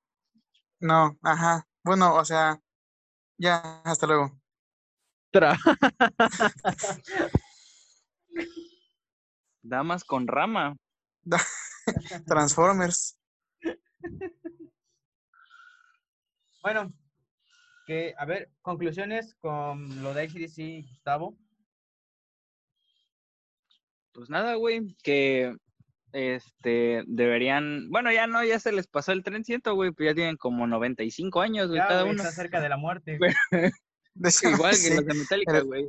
No, 0.82 1.17
ajá. 1.24 1.65
Bueno, 1.86 2.15
o 2.15 2.26
sea, 2.26 2.60
ya, 3.38 3.82
hasta 3.86 4.08
luego. 4.08 4.37
Tra- 5.32 5.58
Damas 9.62 10.04
con 10.04 10.28
rama. 10.28 10.76
Transformers. 12.28 13.18
Bueno, 16.62 16.92
que, 17.86 18.13
a 18.18 18.26
ver, 18.26 18.52
conclusiones 18.62 19.36
con 19.36 20.02
lo 20.04 20.13
de 20.13 20.24
ACDC, 20.24 20.88
Gustavo. 20.90 21.38
Pues 24.13 24.30
nada, 24.30 24.56
güey, 24.56 24.96
que 25.04 25.56
este 26.12 27.04
deberían, 27.06 27.90
bueno, 27.90 28.12
ya 28.12 28.26
no, 28.28 28.44
ya 28.44 28.60
se 28.60 28.72
les 28.72 28.88
pasó 28.88 29.12
el 29.12 29.24
tren, 29.24 29.44
siento, 29.46 29.76
güey, 29.76 29.92
pues 29.92 30.10
ya 30.10 30.16
tienen 30.16 30.38
como 30.38 30.66
95 30.66 31.42
años, 31.42 31.68
güey, 31.68 31.80
Ya, 31.80 31.88
cada 31.88 32.02
güey, 32.04 32.13
uno. 32.16 32.24
está 32.24 32.34
cerca 32.34 32.60
de 32.60 32.70
la 32.70 32.78
muerte. 32.78 33.18
Güey. 33.18 33.34
Igual 34.43 34.71
que 34.71 34.77
sí, 34.77 34.95
los 34.95 35.06
de 35.06 35.13
Metallica, 35.13 35.60
güey. 35.62 35.88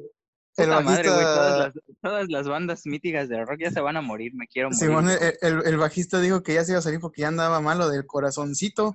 el 0.56 0.68
madre, 0.68 1.08
güey, 1.08 1.22
todas 1.22 1.58
las, 1.58 1.72
todas 2.02 2.28
las 2.28 2.48
bandas 2.48 2.82
míticas 2.86 3.28
de 3.28 3.44
rock 3.44 3.60
ya 3.60 3.70
se 3.70 3.80
van 3.80 3.96
a 3.96 4.00
morir, 4.00 4.32
me 4.34 4.46
quiero 4.46 4.68
morir. 4.70 4.80
Simón, 4.80 5.08
el, 5.08 5.34
el- 5.40 5.66
el 5.66 5.76
bajista 5.76 6.20
dijo 6.20 6.42
que 6.42 6.54
ya 6.54 6.64
se 6.64 6.72
iba 6.72 6.78
a 6.80 6.82
salir 6.82 7.00
porque 7.00 7.22
ya 7.22 7.28
andaba 7.28 7.60
malo 7.60 7.88
del 7.88 8.06
corazoncito. 8.06 8.94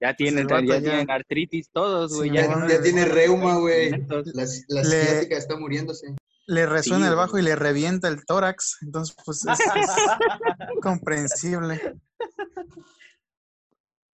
ya 0.00 0.14
tienen, 0.14 0.40
el 0.40 0.46
vato 0.46 0.64
ya, 0.66 0.76
ya- 0.76 0.82
tienen 0.82 1.10
artritis 1.10 1.68
todos, 1.72 2.14
güey. 2.16 2.30
Sí, 2.30 2.34
ya, 2.36 2.42
Ya, 2.42 2.52
Simón, 2.54 2.68
ya 2.68 2.82
tiene 2.82 3.04
reuma, 3.04 3.56
güey. 3.58 3.90
La, 3.90 4.44
la 4.68 4.82
Le- 4.82 5.04
ciática 5.06 5.36
está 5.36 5.56
muriéndose. 5.56 6.14
Le 6.46 6.66
resuena 6.66 7.06
Sí, 7.06 7.10
el 7.10 7.16
bajo 7.16 7.38
y 7.38 7.42
le 7.42 7.56
revienta 7.56 8.08
el 8.08 8.24
tórax. 8.26 8.76
Entonces, 8.82 9.16
pues 9.24 9.46
es, 9.46 9.58
es 9.76 10.80
comprensible. 10.82 11.80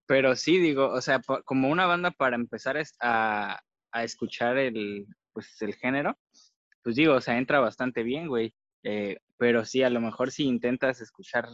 pero 0.06 0.34
sí, 0.36 0.58
digo, 0.58 0.88
o 0.90 1.00
sea, 1.00 1.20
como 1.44 1.68
una 1.70 1.86
banda 1.86 2.10
para 2.10 2.36
empezar 2.36 2.76
a, 3.00 3.60
a 3.92 4.04
escuchar 4.04 4.58
el, 4.58 5.06
pues, 5.32 5.60
el 5.62 5.74
género, 5.74 6.18
pues 6.82 6.96
digo, 6.96 7.14
o 7.14 7.20
sea, 7.20 7.38
entra 7.38 7.60
bastante 7.60 8.02
bien, 8.02 8.28
güey. 8.28 8.54
Eh, 8.82 9.18
pero 9.36 9.64
sí, 9.64 9.82
a 9.82 9.90
lo 9.90 10.00
mejor 10.00 10.30
si 10.30 10.44
intentas 10.44 11.00
escuchar 11.00 11.48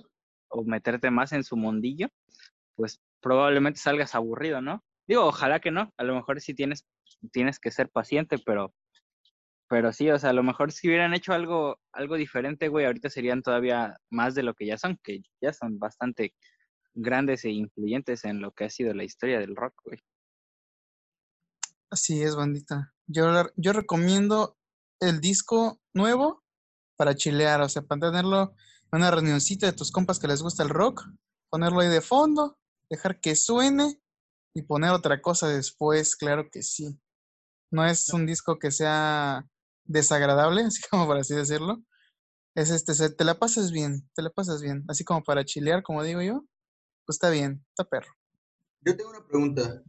o 0.48 0.64
meterte 0.64 1.10
más 1.10 1.32
en 1.32 1.44
su 1.44 1.56
mundillo, 1.56 2.08
pues 2.76 3.00
probablemente 3.20 3.80
salgas 3.80 4.14
aburrido, 4.14 4.60
¿no? 4.60 4.84
Digo, 5.06 5.24
ojalá 5.24 5.60
que 5.60 5.70
no, 5.70 5.92
a 5.96 6.04
lo 6.04 6.14
mejor 6.14 6.40
sí 6.40 6.54
tienes, 6.54 6.86
tienes 7.32 7.58
que 7.58 7.70
ser 7.70 7.88
paciente, 7.90 8.38
pero, 8.44 8.74
pero 9.68 9.92
sí, 9.92 10.10
o 10.10 10.18
sea, 10.18 10.30
a 10.30 10.32
lo 10.32 10.42
mejor 10.42 10.72
si 10.72 10.88
hubieran 10.88 11.14
hecho 11.14 11.32
algo, 11.32 11.80
algo 11.92 12.16
diferente, 12.16 12.68
güey, 12.68 12.86
ahorita 12.86 13.10
serían 13.10 13.42
todavía 13.42 13.96
más 14.10 14.34
de 14.34 14.42
lo 14.42 14.54
que 14.54 14.66
ya 14.66 14.78
son, 14.78 14.98
que 15.02 15.22
ya 15.40 15.52
son 15.52 15.78
bastante 15.78 16.34
grandes 16.94 17.44
e 17.44 17.50
influyentes 17.50 18.24
en 18.24 18.40
lo 18.40 18.52
que 18.52 18.64
ha 18.64 18.70
sido 18.70 18.94
la 18.94 19.04
historia 19.04 19.38
del 19.38 19.56
rock, 19.56 19.74
güey. 19.84 20.00
Así 21.90 22.22
es, 22.22 22.34
bandita. 22.36 22.92
Yo, 23.06 23.26
yo 23.56 23.72
recomiendo 23.72 24.56
el 25.00 25.20
disco 25.20 25.80
nuevo 25.94 26.42
para 26.96 27.14
chilear, 27.14 27.60
o 27.60 27.68
sea, 27.68 27.82
para 27.82 28.10
tenerlo 28.10 28.54
en 28.92 28.98
una 29.00 29.10
reunioncita 29.10 29.66
de 29.66 29.72
tus 29.72 29.92
compas 29.92 30.18
que 30.18 30.28
les 30.28 30.42
gusta 30.42 30.62
el 30.62 30.68
rock, 30.70 31.04
ponerlo 31.50 31.80
ahí 31.80 31.88
de 31.88 32.00
fondo, 32.00 32.58
dejar 32.90 33.20
que 33.20 33.36
suene 33.36 34.00
y 34.54 34.62
poner 34.62 34.90
otra 34.90 35.20
cosa 35.20 35.48
después, 35.48 36.16
claro 36.16 36.48
que 36.50 36.62
sí. 36.62 36.98
No 37.70 37.84
es 37.86 38.08
un 38.10 38.26
disco 38.26 38.58
que 38.58 38.70
sea 38.70 39.46
desagradable, 39.84 40.62
así 40.66 40.82
como 40.90 41.06
por 41.06 41.18
así 41.18 41.34
decirlo. 41.34 41.82
Es 42.54 42.70
este, 42.70 42.94
se- 42.94 43.10
te 43.10 43.24
la 43.24 43.38
pasas 43.38 43.70
bien, 43.70 44.08
te 44.14 44.22
la 44.22 44.30
pasas 44.30 44.62
bien, 44.62 44.84
así 44.88 45.04
como 45.04 45.22
para 45.22 45.44
chilear, 45.44 45.82
como 45.82 46.02
digo 46.02 46.22
yo, 46.22 46.44
pues 47.06 47.16
está 47.16 47.30
bien, 47.30 47.64
está 47.70 47.84
perro. 47.84 48.12
Yo 48.80 48.96
tengo 48.96 49.10
una 49.10 49.26
pregunta. 49.26 49.82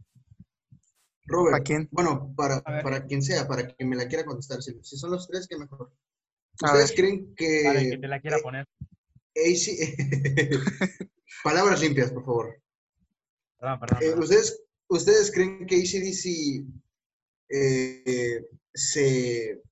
Robert, 1.28 1.52
¿Para 1.52 1.64
quién? 1.64 1.88
bueno, 1.92 2.32
para, 2.36 2.62
para 2.62 3.06
quien 3.06 3.22
sea, 3.22 3.46
para 3.46 3.66
quien 3.66 3.88
me 3.88 3.96
la 3.96 4.08
quiera 4.08 4.24
contestar. 4.24 4.62
Si, 4.62 4.72
si 4.82 4.96
son 4.96 5.10
los 5.10 5.28
tres, 5.28 5.46
que 5.46 5.58
mejor. 5.58 5.92
¿Ustedes 6.60 6.92
creen 6.96 7.34
que... 7.36 7.62
Para 7.64 7.80
que 7.80 7.98
te 7.98 8.08
la 8.08 8.20
quiera 8.20 8.38
eh, 8.38 8.42
poner. 8.42 8.66
AC 9.36 11.10
Palabras 11.44 11.80
limpias, 11.80 12.10
por 12.10 12.24
favor. 12.24 12.62
Perdón, 13.58 13.80
perdón. 13.80 13.98
Eh. 14.02 14.14
¿ustedes, 14.18 14.64
¿Ustedes 14.88 15.30
creen 15.30 15.66
que 15.66 15.76
ACDC 15.76 16.66
eh, 17.50 18.44
se, 18.74 19.62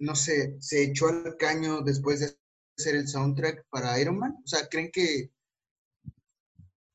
no 0.00 0.16
sé, 0.16 0.56
se 0.60 0.82
echó 0.82 1.08
al 1.08 1.36
caño 1.36 1.82
después 1.82 2.20
de 2.20 2.34
hacer 2.78 2.96
el 2.96 3.06
soundtrack 3.06 3.66
para 3.68 4.00
Iron 4.00 4.18
Man? 4.18 4.34
O 4.42 4.46
sea, 4.48 4.66
¿creen 4.68 4.90
que 4.90 5.30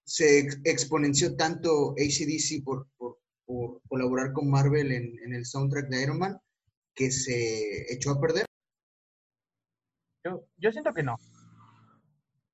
se 0.03 0.39
ex- 0.39 0.59
exponenció 0.65 1.35
tanto 1.37 1.91
ACDC 1.91 2.63
por, 2.65 2.87
por, 2.97 3.20
por 3.51 3.81
colaborar 3.87 4.31
con 4.31 4.49
Marvel 4.49 4.91
en, 4.91 5.19
en 5.25 5.33
el 5.33 5.45
soundtrack 5.45 5.89
de 5.89 6.03
Iron 6.03 6.19
Man 6.19 6.39
que 6.95 7.11
se 7.11 7.93
echó 7.93 8.11
a 8.11 8.21
perder? 8.21 8.45
Yo, 10.23 10.45
yo 10.57 10.71
siento 10.71 10.93
que 10.93 11.03
no. 11.03 11.17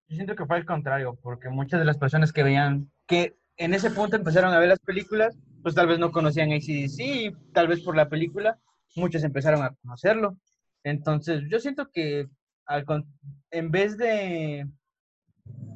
Yo 0.08 0.16
siento 0.16 0.36
que 0.36 0.46
fue 0.46 0.58
al 0.58 0.66
contrario, 0.66 1.20
porque 1.22 1.50
muchas 1.50 1.80
de 1.80 1.86
las 1.86 1.98
personas 1.98 2.32
que 2.32 2.44
veían, 2.44 2.90
que 3.08 3.36
en 3.58 3.74
ese 3.74 3.92
punto 3.92 4.16
empezaron 4.16 4.54
a 4.54 4.60
ver 4.60 4.70
las 4.70 4.80
películas, 4.80 5.38
pues 5.62 5.76
tal 5.76 5.88
vez 5.88 6.00
no 6.00 6.12
conocían 6.12 6.52
ACDC, 6.52 7.00
y 7.00 7.36
tal 7.54 7.68
vez 7.68 7.82
por 7.82 7.96
la 7.96 8.10
película, 8.10 8.58
muchos 8.96 9.24
empezaron 9.24 9.64
a 9.64 9.76
conocerlo. 9.82 10.38
Entonces, 10.84 11.44
yo 11.50 11.60
siento 11.60 11.92
que 11.92 12.30
al 12.66 12.86
en 13.52 13.72
vez 13.72 13.98
de 13.98 14.68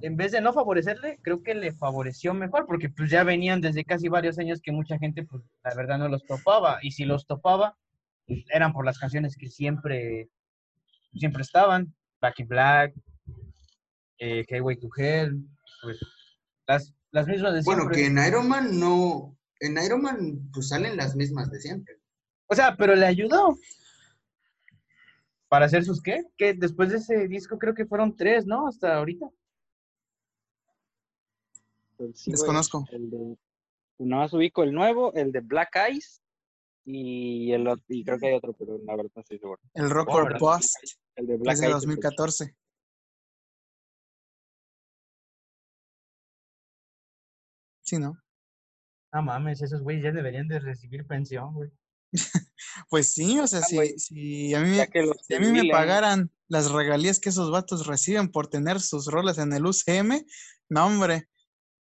en 0.02 0.18
vez 0.18 0.32
de 0.32 0.42
no 0.42 0.54
favorecerle, 0.54 1.20
creo 1.22 1.44
que 1.44 1.54
le 1.54 1.72
favoreció 1.74 2.34
mejor, 2.34 2.66
porque 2.66 2.90
pues 2.90 3.10
ya 3.10 3.24
venían 3.24 3.62
desde 3.62 3.86
casi 3.86 4.08
varios 4.10 4.40
años 4.40 4.60
que 4.62 4.72
mucha 4.72 4.98
gente, 4.98 5.24
pues 5.24 5.44
la 5.64 5.76
verdad 5.76 6.00
no 6.00 6.08
los 6.08 6.26
topaba, 6.26 6.80
y 6.82 6.92
si 6.92 7.06
los 7.06 7.28
topaba, 7.28 7.78
pues, 8.26 8.44
eran 8.50 8.74
por 8.74 8.86
las 8.86 8.98
canciones 8.98 9.36
que 9.38 9.50
siempre, 9.50 10.30
siempre 11.14 11.44
estaban, 11.44 11.94
Back 12.20 12.40
in 12.40 12.48
Black, 12.48 12.94
eh, 14.18 14.46
Highway 14.50 14.78
to 14.78 14.90
Hell, 14.96 15.44
pues 15.82 16.00
las, 16.68 16.94
las 17.12 17.28
mismas 17.28 17.54
de 17.54 17.62
Bueno, 17.64 17.84
siempre. 17.84 17.98
que 17.98 18.06
en 18.08 18.28
Iron 18.28 18.48
Man 18.48 18.80
no, 18.80 19.38
en 19.60 19.78
Iron 19.84 20.02
Man 20.02 20.50
pues 20.54 20.70
salen 20.70 20.98
las 20.98 21.16
mismas 21.16 21.52
de 21.52 21.60
siempre. 21.60 21.96
O 22.48 22.56
sea, 22.56 22.76
pero 22.76 22.96
le 22.96 23.06
ayudó. 23.06 23.58
¿Para 25.48 25.66
hacer 25.66 25.84
sus 25.84 26.02
qué? 26.02 26.24
Que 26.38 26.54
después 26.54 26.90
de 26.90 26.98
ese 26.98 27.28
disco 27.28 27.58
creo 27.58 27.74
que 27.74 27.86
fueron 27.86 28.16
tres, 28.16 28.46
¿no? 28.46 28.68
Hasta 28.68 28.96
ahorita. 28.96 29.28
Desconozco. 32.26 32.86
El 32.92 33.10
de, 33.10 33.38
nada 34.00 34.24
más 34.24 34.34
ubico 34.34 34.64
el 34.64 34.74
nuevo, 34.74 35.14
el 35.14 35.32
de 35.32 35.40
Black 35.42 35.76
Eyes 35.76 36.22
y 36.86 37.52
el 37.52 37.68
y 37.88 38.04
creo 38.04 38.18
que 38.20 38.28
hay 38.28 38.34
otro, 38.36 38.54
pero 38.54 38.78
la 38.84 38.96
verdad 38.96 39.12
no 39.16 39.22
estoy 39.22 39.38
seguro. 39.40 39.62
El 39.74 39.90
Rock 39.90 40.10
Oh, 40.10 40.18
or. 40.18 40.40
Bust, 40.40 40.76
El 41.16 41.28
de 41.28 41.38
Black 41.38 41.54
es 41.54 41.62
de 41.62 41.68
Eyes. 41.68 41.78
es 41.78 41.84
el- 41.84 41.88
2014. 41.90 42.56
Sí, 47.84 47.98
¿no? 47.98 48.18
No 49.14 49.22
mames, 49.22 49.62
esos 49.62 49.82
güeyes 49.82 50.04
ya 50.04 50.12
deberían 50.12 50.48
de 50.48 50.60
recibir 50.60 51.06
pensión, 51.06 51.54
güey. 51.54 51.70
Pues 52.90 53.14
sí, 53.14 53.38
o 53.40 53.48
sea, 53.48 53.60
Ah, 53.60 53.64
si, 53.64 54.00
si 54.00 54.54
a 54.54 54.62
mí, 54.62 54.78
si 55.28 55.34
a 55.34 55.40
mí 55.40 55.48
me 55.52 55.70
pagaran 55.72 56.32
las 56.48 56.72
regalías 56.72 57.20
que 57.20 57.30
esos 57.30 57.52
vatos 57.52 57.86
reciben 57.88 58.32
por 58.32 58.48
tener 58.48 58.80
sus 58.80 59.08
rolas 59.08 59.38
en 59.40 59.52
el 59.54 59.66
UCM, 59.66 60.26
no, 60.70 60.86
hombre, 60.86 61.28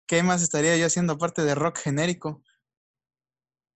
¿qué 0.08 0.24
más 0.24 0.42
estaría 0.42 0.76
yo 0.78 0.86
haciendo 0.86 1.13
aparte 1.13 1.44
de 1.44 1.56
rock 1.56 1.78
genérico? 1.80 2.44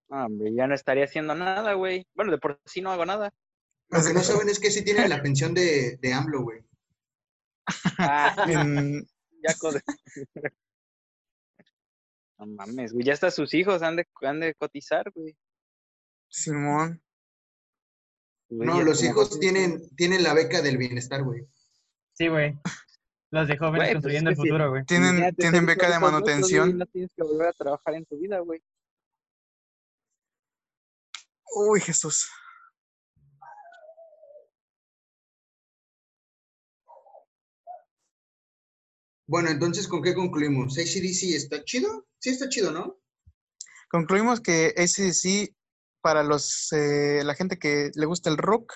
No, 0.09 0.25
hombre, 0.25 0.53
ya 0.53 0.67
no 0.67 0.73
estaría 0.75 1.03
haciendo 1.03 1.35
nada, 1.35 1.73
güey. 1.73 2.07
Bueno, 2.15 2.31
de 2.31 2.37
por 2.37 2.59
sí 2.65 2.81
no 2.81 2.91
hago 2.91 3.05
nada. 3.05 3.33
Lo 3.89 4.03
que 4.03 4.13
no 4.13 4.21
saben 4.45 4.49
es 4.49 4.59
que 4.59 4.71
sí 4.71 4.83
tienen 4.83 5.09
la 5.09 5.21
pensión 5.21 5.53
de, 5.53 5.97
de 5.97 6.13
AMLO, 6.13 6.43
güey. 6.43 6.61
Ah, 7.99 8.45
En- 8.47 9.05
ya 9.43 9.53
co- 9.59 9.71
No 12.39 12.45
mames, 12.45 12.93
güey. 12.93 13.03
Ya 13.05 13.13
hasta 13.13 13.31
sus 13.31 13.53
hijos 13.53 13.81
han 13.81 13.95
de, 13.95 14.07
han 14.21 14.39
de 14.39 14.53
cotizar, 14.53 15.11
güey. 15.13 15.35
Simón, 16.29 17.01
Güey, 18.49 18.67
No, 18.69 18.81
los 18.81 19.03
hijos 19.03 19.39
tienen, 19.39 19.89
tienen 19.95 20.23
la 20.23 20.33
beca 20.33 20.61
del 20.61 20.77
bienestar, 20.77 21.23
güey. 21.23 21.47
Sí, 22.13 22.27
güey. 22.27 22.57
Los 23.29 23.47
de 23.47 23.57
jóvenes 23.57 23.87
pues, 23.87 23.93
construyendo 23.93 24.29
el 24.29 24.35
futuro, 24.35 24.69
güey. 24.69 24.85
tienen, 24.85 25.65
beca 25.65 25.89
de 25.89 25.97
güey, 25.97 26.11
manutención. 26.11 26.77
No 26.77 26.85
tienes 26.85 27.11
que 27.15 27.23
volver 27.23 27.47
a 27.47 27.53
trabajar 27.53 27.93
en 27.95 28.05
tu 28.05 28.17
vida, 28.17 28.39
güey. 28.39 28.61
Uy, 31.55 31.81
Jesús. 31.81 32.29
Bueno, 39.25 39.49
entonces, 39.49 39.89
¿con 39.89 40.01
qué 40.01 40.13
concluimos? 40.13 40.77
¿ACDC 40.77 41.35
está 41.35 41.61
chido? 41.65 42.07
Sí 42.19 42.29
está 42.29 42.47
chido, 42.47 42.71
¿no? 42.71 42.97
Concluimos 43.89 44.39
que 44.39 44.73
ACDC, 44.77 45.53
para 45.99 46.23
los, 46.23 46.71
eh, 46.71 47.21
la 47.25 47.35
gente 47.35 47.59
que 47.59 47.91
le 47.93 48.05
gusta 48.05 48.29
el 48.29 48.37
rock, 48.37 48.75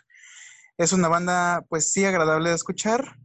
es 0.78 0.92
una 0.92 1.08
banda, 1.08 1.66
pues 1.70 1.94
sí, 1.94 2.04
agradable 2.04 2.50
de 2.50 2.56
escuchar. 2.56 3.18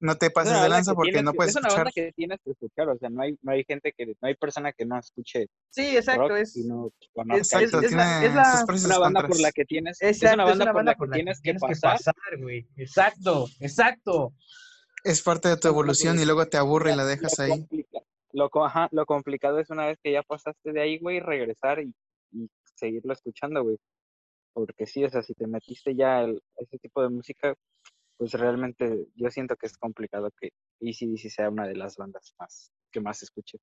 No 0.00 0.14
te 0.16 0.26
Es 0.26 0.32
pases 0.32 0.50
una 0.52 0.58
de 0.58 0.62
banda 0.62 0.76
lanza 0.76 0.92
que 0.92 0.94
porque 0.96 1.10
tienes 1.10 1.24
no 1.24 1.32
puedes 1.32 1.50
Es 1.50 1.56
una 1.56 1.66
escuchar. 1.68 1.84
banda 1.84 1.92
que 1.92 2.12
tienes 2.12 2.40
que 2.44 2.50
escuchar, 2.52 2.88
o 2.88 2.98
sea, 2.98 3.10
no 3.10 3.22
hay, 3.22 3.36
no 3.42 3.50
hay 3.52 3.64
gente 3.64 3.92
que, 3.92 4.06
no 4.06 4.14
hay 4.28 4.34
persona 4.36 4.72
que 4.72 4.84
no 4.86 4.96
escuche 4.98 5.48
Sí, 5.70 5.96
exacto. 5.96 6.28
rock 6.28 6.38
es, 6.38 6.56
y 6.56 6.64
no 6.68 6.86
es. 6.86 6.92
Exacto, 7.38 7.78
es- 7.80 7.84
es 7.86 7.92
la- 7.92 8.24
es 8.24 8.34
la- 8.34 8.64
una 8.86 8.98
banda 8.98 9.26
por 9.26 9.40
la 9.40 9.50
que 9.50 9.64
tienes, 9.64 10.00
exacto, 10.00 10.28
es 10.28 10.32
una 10.34 10.44
banda 10.72 10.72
por 10.72 10.84
la 10.84 10.94
que 10.94 11.06
tienes 11.12 11.40
que 11.40 11.54
pasar. 11.54 11.98
güey. 12.38 12.66
Exacto, 12.76 13.46
exacto. 13.60 14.32
Es 15.04 15.22
parte 15.22 15.48
de 15.48 15.56
tu 15.56 15.68
evolución 15.68 16.18
y 16.20 16.24
luego 16.24 16.46
te 16.46 16.56
aburre 16.58 16.92
y 16.92 16.96
la 16.96 17.02
Lo 17.02 17.08
dejas 17.08 17.38
ahí. 17.40 17.50
complica- 17.50 18.00
Lo, 18.32 18.50
ajá, 18.64 18.88
lo 18.92 19.06
complicado 19.06 19.58
es 19.58 19.70
una 19.70 19.86
vez 19.86 19.98
que 20.02 20.12
ya 20.12 20.22
pasaste 20.22 20.72
de 20.72 20.80
ahí, 20.80 20.98
güey, 20.98 21.18
regresar 21.18 21.80
y, 21.80 21.92
y 22.32 22.48
seguirlo 22.74 23.12
escuchando, 23.14 23.62
güey. 23.64 23.78
Porque 24.52 24.86
sí, 24.86 25.02
o 25.04 25.08
sea, 25.10 25.22
si 25.22 25.34
te 25.34 25.46
metiste 25.46 25.94
ya 25.96 26.20
el- 26.22 26.42
ese 26.58 26.78
tipo 26.78 27.00
de 27.02 27.08
música, 27.08 27.54
pues 28.18 28.32
realmente 28.32 29.06
yo 29.14 29.30
siento 29.30 29.56
que 29.56 29.66
es 29.66 29.78
complicado 29.78 30.30
que 30.38 30.50
ACDC 30.82 31.30
sea 31.30 31.48
una 31.48 31.66
de 31.66 31.76
las 31.76 31.96
bandas 31.96 32.34
más 32.38 32.70
que 32.92 33.00
más 33.00 33.22
escuche. 33.22 33.58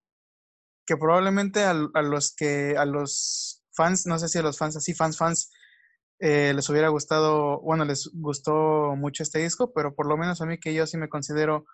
que 0.88 0.98
probablemente 0.98 1.64
a, 1.64 1.72
a 1.72 2.02
los 2.02 2.34
que 2.36 2.76
a 2.78 2.86
los 2.86 3.64
fans, 3.74 4.06
no 4.08 4.18
sé 4.20 4.28
si 4.30 4.38
a 4.38 4.44
los 4.44 4.58
fans 4.58 4.78
así, 4.78 4.94
fans, 4.94 5.18
fans, 5.18 5.52
eh, 6.20 6.54
les 6.56 6.70
hubiera 6.70 6.88
gustado, 6.90 7.60
bueno, 7.62 7.84
les 7.86 8.10
gustó 8.14 8.96
mucho 8.96 9.24
este 9.24 9.40
disco, 9.40 9.74
pero 9.74 9.94
por 9.96 10.08
lo 10.08 10.16
menos 10.16 10.42
a 10.42 10.46
mí 10.46 10.58
que 10.60 10.74
yo 10.74 10.86
sí 10.88 10.98
me 10.98 11.10
considero 11.10 11.66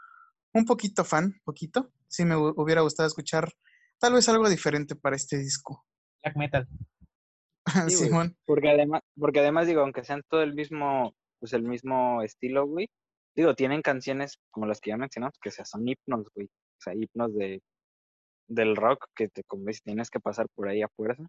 un 0.53 0.65
poquito 0.65 1.03
fan, 1.05 1.35
poquito, 1.43 1.91
sí 2.07 2.25
me 2.25 2.35
hu- 2.35 2.53
hubiera 2.57 2.81
gustado 2.81 3.05
escuchar 3.07 3.51
tal 3.99 4.13
vez 4.13 4.27
algo 4.29 4.49
diferente 4.49 4.95
para 4.95 5.15
este 5.15 5.37
disco. 5.37 5.85
Black 6.23 6.35
metal. 6.37 6.67
Sí. 7.89 7.91
Simón, 8.07 8.35
Porque 8.45 8.69
además, 8.71 9.01
porque 9.15 9.39
además 9.39 9.67
digo, 9.67 9.81
aunque 9.81 10.03
sean 10.03 10.23
todo 10.27 10.41
el 10.41 10.55
mismo, 10.55 11.15
pues 11.41 11.53
el 11.53 11.63
mismo 11.63 12.21
estilo, 12.21 12.67
güey, 12.67 12.87
digo, 13.35 13.55
tienen 13.55 13.81
canciones 13.81 14.37
como 14.51 14.67
las 14.67 14.79
que 14.79 14.91
ya 14.91 14.97
mencionamos, 14.97 15.37
que 15.41 15.49
o 15.49 15.51
sea, 15.51 15.65
son 15.65 15.87
himnos, 15.87 16.29
güey. 16.33 16.45
O 16.47 16.81
sea, 16.81 16.93
himnos 16.93 17.33
de, 17.33 17.61
del 18.47 18.75
rock 18.75 19.07
que 19.15 19.27
te 19.27 19.43
dices, 19.65 19.81
tienes 19.83 20.09
que 20.09 20.19
pasar 20.19 20.47
por 20.55 20.69
ahí 20.69 20.81
a 20.81 20.87
fuerza 20.89 21.23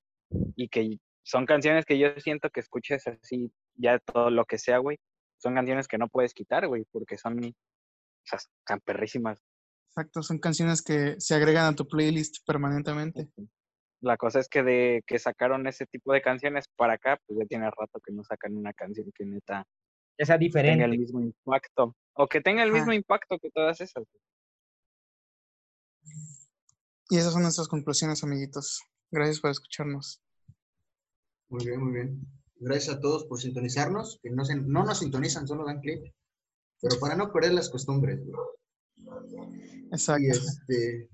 y 0.57 0.69
que 0.69 0.99
son 1.25 1.47
canciones 1.47 1.85
que 1.85 1.99
yo 1.99 2.09
siento 2.19 2.51
que 2.51 2.61
escuches 2.61 3.07
así 3.07 3.51
ya 3.75 3.99
todo 3.99 4.31
lo 4.31 4.45
que 4.45 4.59
sea, 4.59 4.79
güey. 4.79 4.99
Son 5.39 5.55
canciones 5.55 5.89
que 5.89 5.99
no 5.99 6.09
puedes 6.09 6.35
quitar, 6.35 6.69
güey, 6.69 6.85
porque 6.93 7.17
son, 7.17 7.39
o 7.39 7.53
sea, 8.25 8.39
están 8.39 8.81
perrísimas. 8.85 9.41
Exacto, 9.89 10.23
son 10.23 10.39
canciones 10.39 10.83
que 10.83 11.17
se 11.19 11.35
agregan 11.35 11.67
a 11.67 11.75
tu 11.75 11.87
playlist 11.87 12.47
permanentemente. 12.47 13.29
La 14.01 14.17
cosa 14.17 14.41
es 14.41 14.49
que 14.49 14.63
de 14.63 15.03
que 15.07 15.19
sacaron 15.19 15.67
ese 15.67 15.87
tipo 15.87 16.13
de 16.13 16.23
canciones 16.23 16.67
para 16.77 16.95
acá, 16.95 17.19
pues 17.27 17.39
ya 17.39 17.47
tiene 17.47 17.71
rato 17.71 18.01
que 18.05 18.13
no 18.13 18.25
sacan 18.25 18.57
una 18.57 18.73
canción 18.73 19.11
que 19.15 19.25
neta 19.25 19.65
Que 20.17 20.27
sea 20.27 20.37
tenga 20.37 20.47
diferente. 20.47 20.85
el 20.85 20.99
mismo 20.99 21.21
impacto. 21.21 21.97
O 22.15 22.27
que 22.29 22.41
tenga 22.41 22.63
el 22.63 22.69
Ajá. 22.71 22.79
mismo 22.79 22.93
impacto 22.93 23.39
que 23.39 23.51
todas 23.51 23.81
esas. 23.81 24.05
Y 27.11 27.17
esas 27.19 27.33
son 27.33 27.43
nuestras 27.43 27.69
conclusiones, 27.69 28.23
amiguitos. 28.23 28.83
Gracias 29.11 29.41
por 29.41 29.51
escucharnos. 29.51 30.21
Muy 31.49 31.65
bien, 31.67 31.81
muy 31.83 31.93
bien. 31.93 32.21
Gracias 32.57 32.97
a 32.97 33.01
todos 33.01 33.25
por 33.27 33.41
sintonizarnos, 33.41 34.19
que 34.23 34.31
no, 34.31 34.45
se- 34.45 34.55
no 34.57 34.85
nos 34.85 35.01
sintonizan, 35.01 35.47
solo 35.47 35.65
dan 35.65 35.81
clic. 35.81 36.15
Pero 36.81 36.99
para 36.99 37.17
no 37.17 37.33
perder 37.33 37.53
las 37.55 37.69
costumbres. 37.71 38.21
Exacto. 39.91 40.23
Y 40.23 40.31
este, 40.31 41.09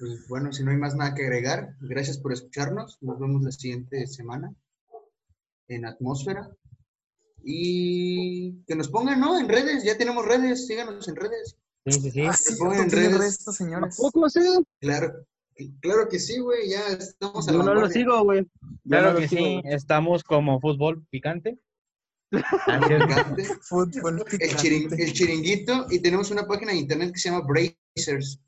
pues 0.00 0.26
bueno, 0.28 0.52
si 0.52 0.64
no 0.64 0.70
hay 0.70 0.76
más 0.76 0.94
nada 0.96 1.14
que 1.14 1.22
agregar, 1.24 1.76
gracias 1.80 2.18
por 2.18 2.32
escucharnos. 2.32 2.98
Nos 3.00 3.18
vemos 3.18 3.42
la 3.42 3.52
siguiente 3.52 4.06
semana 4.06 4.52
en 5.68 5.86
Atmósfera. 5.86 6.50
Y 7.48 8.64
que 8.66 8.74
nos 8.74 8.88
pongan, 8.88 9.20
¿no? 9.20 9.38
En 9.38 9.48
redes, 9.48 9.84
ya 9.84 9.96
tenemos 9.96 10.26
redes, 10.26 10.66
síganos 10.66 11.06
en 11.06 11.14
redes. 11.14 11.56
Sí, 11.86 11.92
sí, 12.00 12.10
sí. 12.10 12.20
Ah, 12.22 12.32
sí, 12.32 12.56
pongan 12.58 12.80
en 12.80 12.90
redes. 12.90 13.18
resto, 13.18 13.52
señores. 13.52 13.96
Tampoco 13.96 14.28
sí. 14.28 14.40
Claro, 14.80 15.24
claro 15.80 16.08
que 16.08 16.18
sí, 16.18 16.40
güey, 16.40 16.70
ya 16.70 16.88
estamos 16.88 17.48
a 17.48 17.52
Yo 17.52 17.58
la 17.58 17.64
no 17.66 17.74
lo 17.74 17.88
sigo, 17.88 18.20
güey. 18.24 18.44
Claro 18.88 19.12
no 19.12 19.20
que 19.20 19.28
sigo, 19.28 19.44
sí, 19.44 19.60
güey. 19.62 19.74
estamos 19.74 20.24
como 20.24 20.60
fútbol 20.60 21.06
picante. 21.08 21.56
Ah, 22.32 22.80
Picante, 22.88 23.44
Fútbol 23.62 24.24
El, 24.40 24.56
chirin- 24.56 24.82
picante. 24.88 25.04
el 25.04 25.12
chiringuito 25.12 25.86
y 25.90 26.00
tenemos 26.00 26.32
una 26.32 26.44
página 26.48 26.72
de 26.72 26.78
internet 26.78 27.12
que 27.12 27.20
se 27.20 27.30
llama 27.30 27.46
Brazers. 27.46 28.40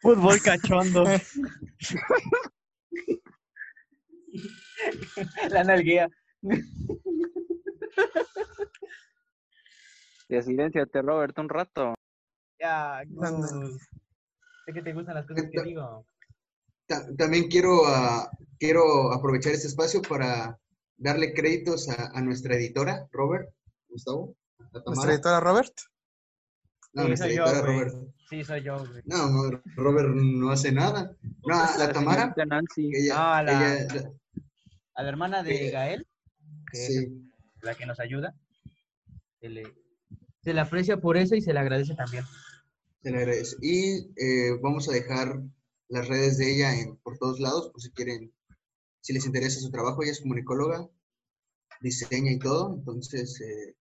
Fútbol 0.00 0.40
cachondo. 0.40 1.02
La 5.50 5.64
nalguea. 5.64 6.08
Ya 10.30 10.42
silénciate, 10.42 11.00
Robert, 11.00 11.38
un 11.38 11.48
rato. 11.48 11.94
Ya. 12.60 13.02
Gus. 13.06 13.78
Sé 14.66 14.72
que 14.74 14.82
te 14.82 14.92
gustan 14.92 15.14
las 15.14 15.26
cosas 15.26 15.44
que 15.50 15.62
digo. 15.62 16.04
Ta- 16.86 17.06
También 17.16 17.48
quiero, 17.48 17.86
ah, 17.86 18.30
quiero 18.58 19.12
aprovechar 19.12 19.52
este 19.54 19.68
espacio 19.68 20.02
para 20.02 20.58
darle 20.98 21.32
créditos 21.32 21.88
a, 21.88 22.10
a 22.14 22.20
nuestra 22.20 22.56
editora, 22.56 23.06
Robert, 23.10 23.48
Gustavo, 23.88 24.34
a 24.58 24.80
Nuestra 24.84 25.12
editora 25.14 25.40
Robert. 25.40 25.72
No, 26.92 27.02
Sí, 27.02 27.08
nuestra 27.08 27.26
soy 27.28 27.36
yo. 27.36 27.62
Robert. 27.62 27.94
Sí, 28.28 28.44
soy 28.44 28.62
yo, 28.62 28.76
güey. 28.86 29.02
No, 29.06 29.30
no, 29.30 29.62
Robert 29.76 30.08
no 30.10 30.50
hace 30.50 30.72
nada. 30.72 31.16
No, 31.46 31.54
a 31.58 31.76
la 31.78 31.86
La 31.86 31.92
Tamara, 31.92 32.34
Nancy. 32.46 32.90
ella, 32.94 33.14
Ah, 33.38 33.42
la- 33.42 33.78
ella- 33.78 34.10
A 34.94 35.02
la 35.02 35.08
hermana 35.08 35.42
de 35.42 35.68
Eh, 35.68 35.70
Gael, 35.70 36.06
sí, 36.72 37.30
la 37.62 37.74
que 37.74 37.86
nos 37.86 38.00
ayuda. 38.00 38.34
Se 39.40 39.48
le, 39.48 39.62
se 40.42 40.52
le 40.54 40.60
aprecia 40.60 41.00
por 41.00 41.16
eso 41.16 41.34
y 41.34 41.40
se 41.42 41.52
le 41.52 41.60
agradece 41.60 41.94
también. 41.94 42.24
se 43.02 43.10
le 43.10 43.18
agradece. 43.18 43.56
Y 43.62 44.10
eh, 44.16 44.58
vamos 44.62 44.88
a 44.88 44.92
dejar 44.92 45.40
las 45.88 46.08
redes 46.08 46.38
de 46.38 46.54
ella 46.54 46.78
en, 46.80 46.96
por 46.98 47.18
todos 47.18 47.40
lados, 47.40 47.70
por 47.70 47.80
si 47.80 47.90
quieren, 47.92 48.32
si 49.00 49.12
les 49.12 49.26
interesa 49.26 49.60
su 49.60 49.70
trabajo. 49.70 50.02
Ella 50.02 50.12
es 50.12 50.20
comunicóloga, 50.20 50.88
diseña 51.80 52.32
y 52.32 52.38
todo, 52.38 52.74
entonces 52.74 53.40
eh, 53.40 53.76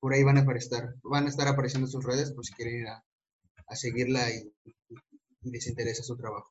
por 0.00 0.12
ahí 0.14 0.22
van 0.22 0.38
a 0.38 0.42
aparecer, 0.42 0.94
van 1.02 1.26
a 1.26 1.28
estar 1.28 1.48
apareciendo 1.48 1.88
sus 1.88 2.04
redes 2.04 2.32
por 2.32 2.44
si 2.46 2.54
quieren 2.54 2.80
ir 2.80 2.86
a, 2.88 3.04
a 3.66 3.76
seguirla 3.76 4.30
y, 4.30 4.52
y 5.42 5.50
les 5.50 5.66
interesa 5.66 6.02
su 6.02 6.16
trabajo. 6.16 6.50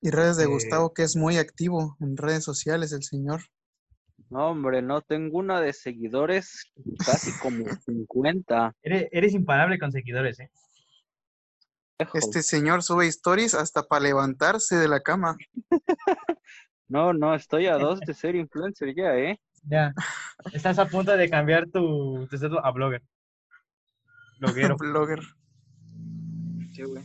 Y 0.00 0.10
redes 0.10 0.36
de 0.36 0.44
Eh, 0.44 0.46
Gustavo, 0.46 0.92
que 0.94 1.02
es 1.02 1.16
muy 1.16 1.38
activo 1.38 1.96
en 2.00 2.16
redes 2.16 2.44
sociales, 2.44 2.92
el 2.92 3.02
señor. 3.02 3.42
No, 4.30 4.48
hombre, 4.48 4.82
no 4.82 5.00
tengo 5.02 5.38
una 5.38 5.60
de 5.60 5.72
seguidores, 5.72 6.72
casi 7.04 7.30
como 7.38 7.64
50. 7.86 8.74
Eres, 8.82 9.08
eres 9.12 9.34
imparable 9.34 9.78
con 9.78 9.92
seguidores, 9.92 10.40
¿eh? 10.40 10.50
Este 12.12 12.42
señor 12.42 12.82
sube 12.82 13.06
stories 13.06 13.54
hasta 13.54 13.84
para 13.84 14.02
levantarse 14.02 14.76
de 14.76 14.88
la 14.88 15.00
cama. 15.00 15.36
No, 16.86 17.12
no, 17.14 17.34
estoy 17.34 17.66
a 17.66 17.78
dos 17.78 17.98
de 18.06 18.14
ser 18.14 18.36
influencer 18.36 18.94
ya, 18.94 19.16
¿eh? 19.16 19.40
Ya. 19.62 19.92
Estás 20.52 20.78
a 20.78 20.86
punto 20.86 21.16
de 21.16 21.30
cambiar 21.30 21.66
tu, 21.70 22.26
tu 22.28 22.36
estatus 22.36 22.58
a 22.62 22.70
blogger. 22.70 23.02
Bloguero. 24.38 24.76
Blogger. 24.76 25.20
Sí, 26.72 26.82
güey. 26.82 27.02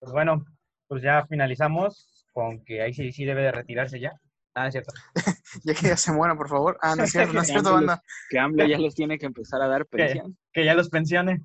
Pues 0.00 0.12
bueno, 0.12 0.44
pues 0.86 1.02
ya 1.02 1.26
finalizamos 1.26 2.26
con 2.32 2.64
que 2.64 2.80
ahí 2.80 2.94
sí, 2.94 3.12
sí 3.12 3.24
debe 3.24 3.42
de 3.42 3.52
retirarse 3.52 4.00
ya. 4.00 4.18
Ah, 4.62 4.66
es 4.68 4.72
cierto. 4.72 4.92
Ya 5.64 5.74
que 5.74 5.86
ya 5.88 5.96
se 5.96 6.12
muera, 6.12 6.36
por 6.36 6.48
favor. 6.48 6.78
Ah, 6.82 6.94
no 6.96 7.04
es 7.04 7.10
cierto, 7.10 7.32
no 7.32 7.40
es 7.42 7.46
cierto, 7.48 7.72
banda. 7.72 8.02
Que 8.30 8.38
AMLO 8.38 8.66
ya 8.66 8.78
les 8.78 8.94
tiene 8.94 9.18
que 9.18 9.26
empezar 9.26 9.62
a 9.62 9.66
dar 9.68 9.86
pensión. 9.86 10.36
Que 10.52 10.64
ya 10.64 10.74
los 10.74 10.88
pensione. 10.88 11.44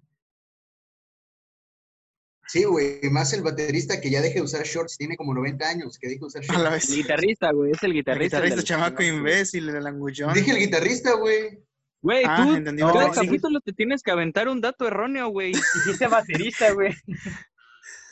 Sí, 2.48 2.66
güey, 2.66 3.00
más 3.10 3.32
el 3.34 3.42
baterista 3.42 4.00
que 4.02 4.12
ya 4.12 4.22
deje 4.22 4.36
de 4.36 4.42
usar 4.42 4.64
shorts, 4.64 4.98
tiene 4.98 5.16
como 5.16 5.34
90 5.34 5.68
años, 5.68 5.98
que 5.98 6.08
deje 6.08 6.20
de 6.20 6.26
usar 6.26 6.44
A 6.50 6.54
la 6.60 6.70
shorts. 6.70 6.72
vez. 6.72 6.90
El 6.90 6.96
guitarrista, 6.98 7.52
güey, 7.52 7.72
es 7.72 7.84
el 7.84 7.92
El 7.92 7.96
guitarrista. 7.98 8.38
guitarrista 8.38 8.56
del- 8.58 8.66
chamaco 8.66 9.04
imbécil, 9.04 9.70
el 9.70 9.88
angullón. 9.88 10.34
Dije 10.34 10.52
el 10.52 10.58
guitarrista, 10.60 11.14
güey. 11.14 11.64
Güey, 12.02 12.24
Ah, 12.28 12.44
tú, 12.46 12.56
entendí. 12.56 12.82
no, 12.84 12.92
cada 12.94 13.14
sí. 13.14 13.26
capítulo 13.26 13.62
te 13.62 13.72
tienes 13.72 14.04
que 14.04 14.12
aventar 14.12 14.50
un 14.50 14.60
dato 14.60 14.86
erróneo, 14.86 15.30
güey. 15.30 15.54
Dijiste 15.86 16.08
baterista, 16.08 16.74
güey. 16.74 16.94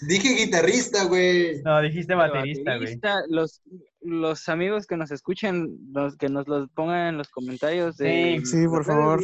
Dije 0.01 0.29
guitarrista, 0.35 1.05
güey. 1.05 1.61
No, 1.63 1.81
dijiste 1.81 2.15
baterista, 2.15 2.77
güey. 2.77 2.99
Los, 3.29 3.61
los 4.01 4.49
amigos 4.49 4.87
que 4.87 4.97
nos 4.97 5.11
escuchen, 5.11 5.77
los 5.93 6.17
que 6.17 6.27
nos 6.29 6.47
los 6.47 6.69
pongan 6.71 7.09
en 7.09 7.17
los 7.17 7.29
comentarios. 7.29 7.97
De 7.97 8.41
Sí. 8.43 8.45
Sí, 8.45 8.67
por 8.67 8.83
favor. 8.83 9.21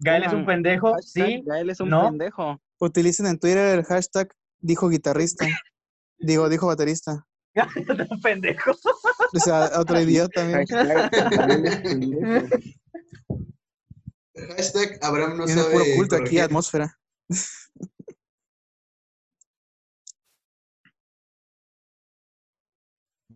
Gael 0.00 0.24
es 0.24 0.32
un 0.32 0.44
pendejo, 0.46 0.92
hashtag, 0.94 1.26
sí. 1.26 1.42
Gael 1.46 1.70
es 1.70 1.80
un 1.80 1.90
no. 1.90 2.08
pendejo. 2.08 2.60
Utilicen 2.80 3.26
en 3.26 3.38
Twitter 3.38 3.78
el 3.78 3.84
hashtag 3.84 4.34
dijo 4.60 4.88
guitarrista. 4.88 5.46
Digo, 6.18 6.48
dijo 6.48 6.66
baterista. 6.66 7.26
un 8.10 8.20
pendejo. 8.20 8.72
O 8.72 9.38
sea, 9.38 9.70
otro 9.78 10.00
idiota, 10.00 10.44
mira. 10.44 10.64
Hashtag, 10.68 11.10
Gael 11.10 11.66
es 11.66 11.76
pendejo. 11.76 12.56
Hashtag 14.56 14.98
Abraham 15.02 15.36
no 15.38 15.46
Viene 15.46 15.62
sabe. 15.62 15.72
puro 15.72 15.84
culto 15.96 16.16
aquí, 16.16 16.38
atmósfera. 16.40 16.98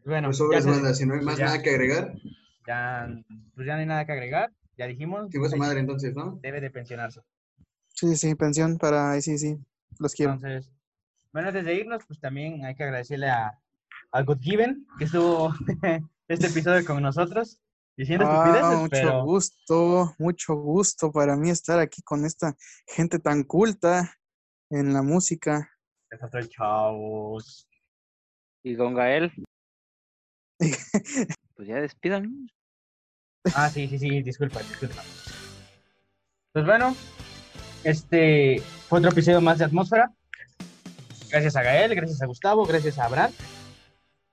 Bueno, 0.09 0.29
Pues 0.29 0.65
banda, 0.65 0.95
si 0.95 1.05
no 1.05 1.15
hay 1.15 1.21
más 1.21 1.37
ya. 1.37 1.45
nada 1.47 1.63
que 1.63 1.69
agregar, 1.69 2.15
ya, 2.67 3.09
pues 3.55 3.67
ya 3.67 3.75
no 3.75 3.81
hay 3.81 3.87
nada 3.87 4.07
que 4.07 4.13
agregar. 4.13 4.51
Ya 4.79 4.87
dijimos. 4.87 5.31
sigo 5.31 5.49
su 5.51 5.57
madre 5.59 5.81
entonces, 5.81 6.15
¿no? 6.15 6.39
Debe 6.41 6.63
de 6.63 6.71
pensionarse. 6.71 7.21
Sí, 7.89 8.17
sí, 8.17 8.35
pensión 8.35 8.79
para 8.79 9.11
ahí, 9.13 9.21
sí, 9.21 9.37
sí. 9.37 9.59
Los 9.99 10.15
quiero. 10.15 10.33
Entonces, 10.33 10.73
bueno, 11.33 11.49
antes 11.49 11.65
de 11.67 11.75
irnos, 11.75 12.05
pues 12.07 12.19
también 12.21 12.65
hay 12.65 12.75
que 12.75 12.85
agradecerle 12.85 13.29
a, 13.29 13.61
a 14.13 14.23
God 14.23 14.39
Given, 14.41 14.87
que 14.99 15.05
estuvo 15.05 15.53
este 16.29 16.47
episodio 16.47 16.87
con 16.87 17.03
nosotros, 17.03 17.61
diciendo 17.97 18.25
Ah, 18.27 18.33
estupideces, 18.63 18.79
mucho 18.81 18.91
pero 18.91 19.25
gusto, 19.25 20.15
mucho 20.19 20.55
gusto 20.55 21.13
para 21.13 21.37
mí 21.37 21.51
estar 21.51 21.79
aquí 21.81 22.01
con 22.03 22.25
esta 22.25 22.57
gente 22.87 23.19
tan 23.19 23.43
culta 23.45 24.11
en 24.71 24.95
la 24.95 25.03
música. 25.03 25.69
nosotros, 26.11 26.49
chavos. 26.49 27.69
Y 28.63 28.75
con 28.77 28.95
Gael. 28.95 29.33
Pues 30.59 31.69
ya 31.69 31.77
despidan. 31.77 32.49
Ah, 33.55 33.71
sí, 33.71 33.89
sí, 33.89 33.99
sí, 33.99 34.23
disculpa, 34.23 34.61
disculpa. 34.61 35.03
Pues 36.53 36.67
bueno, 36.67 36.95
este 37.85 38.63
fue 38.89 38.99
otro 38.99 39.11
episodio 39.11 39.41
más 39.41 39.59
de 39.59 39.65
Atmósfera. 39.65 40.13
Gracias 41.31 41.57
a 41.57 41.63
Gael, 41.63 41.95
gracias 41.95 42.23
a 42.23 42.27
Gustavo, 42.27 42.65
gracias 42.67 42.99
a 42.99 43.05
Abraham 43.05 43.33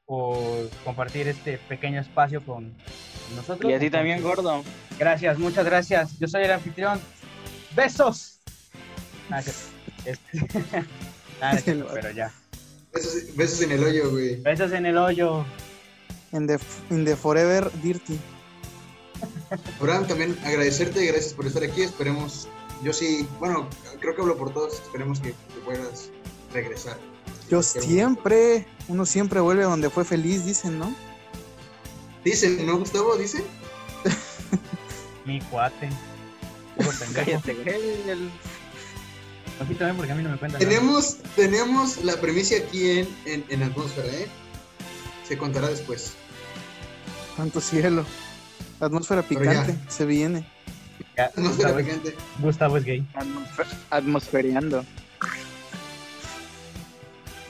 por 0.05 0.69
compartir 0.84 1.28
este 1.28 1.57
pequeño 1.57 1.99
espacio 1.99 2.43
con 2.45 2.73
nosotros. 3.36 3.71
Y 3.71 3.73
a 3.73 3.80
ti 3.80 3.89
también, 3.89 4.21
gordo. 4.21 4.63
Gracias, 4.97 5.38
muchas 5.39 5.65
gracias. 5.65 6.17
Yo 6.19 6.28
soy 6.28 6.43
el 6.43 6.51
anfitrión. 6.51 6.99
¡Besos! 7.76 8.39
Este- 10.05 10.39
es 11.53 11.63
cierto, 11.63 11.88
pero 11.93 12.11
ya. 12.11 12.32
Besos, 12.93 13.36
besos 13.36 13.61
en 13.61 13.71
el 13.71 13.84
hoyo, 13.84 14.11
güey. 14.11 14.41
Besos 14.41 14.71
en 14.71 14.86
el 14.86 14.97
hoyo. 14.97 15.45
En 16.36 16.48
the, 16.48 16.60
in 16.90 17.06
the 17.06 17.16
Forever 17.16 17.72
Dirty. 17.82 18.20
Abraham, 19.80 20.06
también 20.08 20.38
agradecerte, 20.44 21.06
gracias 21.06 21.34
por 21.34 21.46
estar 21.48 21.64
aquí. 21.64 21.82
Esperemos, 21.84 22.48
yo 22.84 22.92
sí, 22.92 23.26
bueno, 23.40 23.68
creo 24.02 24.14
que 24.16 24.22
hablo 24.22 24.38
por 24.38 24.54
todos, 24.54 24.74
esperemos 24.74 25.20
que, 25.22 25.30
que 25.30 25.60
puedas 25.64 26.10
regresar. 26.54 26.98
Yo 27.50 27.64
siempre, 27.64 28.68
uno 28.88 29.06
siempre 29.06 29.40
vuelve 29.40 29.64
a 29.64 29.68
donde 29.68 29.90
fue 29.90 30.04
feliz, 30.04 30.46
dicen, 30.46 30.78
¿no? 30.78 30.94
Dicen, 32.24 32.66
¿no, 32.66 32.80
Gustavo? 32.80 33.16
Dice. 33.16 33.44
Mi 35.26 35.40
cuate. 35.42 35.90
Cállate, 37.14 37.52
el- 38.12 38.30
Así 39.62 39.74
también 39.76 39.96
porque 39.96 40.12
a 40.12 40.16
mí 40.16 40.24
no 40.24 40.32
me 40.32 40.38
cuentan. 40.38 40.60
nada. 40.62 40.70
Tenemos, 40.70 41.18
tenemos 41.38 42.04
la 42.04 42.20
premisa 42.20 42.56
aquí 42.58 43.00
en, 43.00 43.08
en, 43.26 43.46
en 43.48 43.64
atmósfera, 43.64 44.10
¿eh? 44.10 44.28
Se 45.26 45.38
contará 45.38 45.70
después. 45.70 46.14
Santo 47.38 47.60
cielo. 47.62 48.06
Atmósfera 48.80 49.22
picante, 49.22 49.76
se 49.88 50.06
viene. 50.06 50.46
Ya, 51.18 51.32
Gustavo. 51.36 51.78
Gustavo 52.40 52.78
es 52.78 52.84
gay. 52.86 53.06
atmosfer- 53.14 53.78
atmosferiando. 53.90 54.86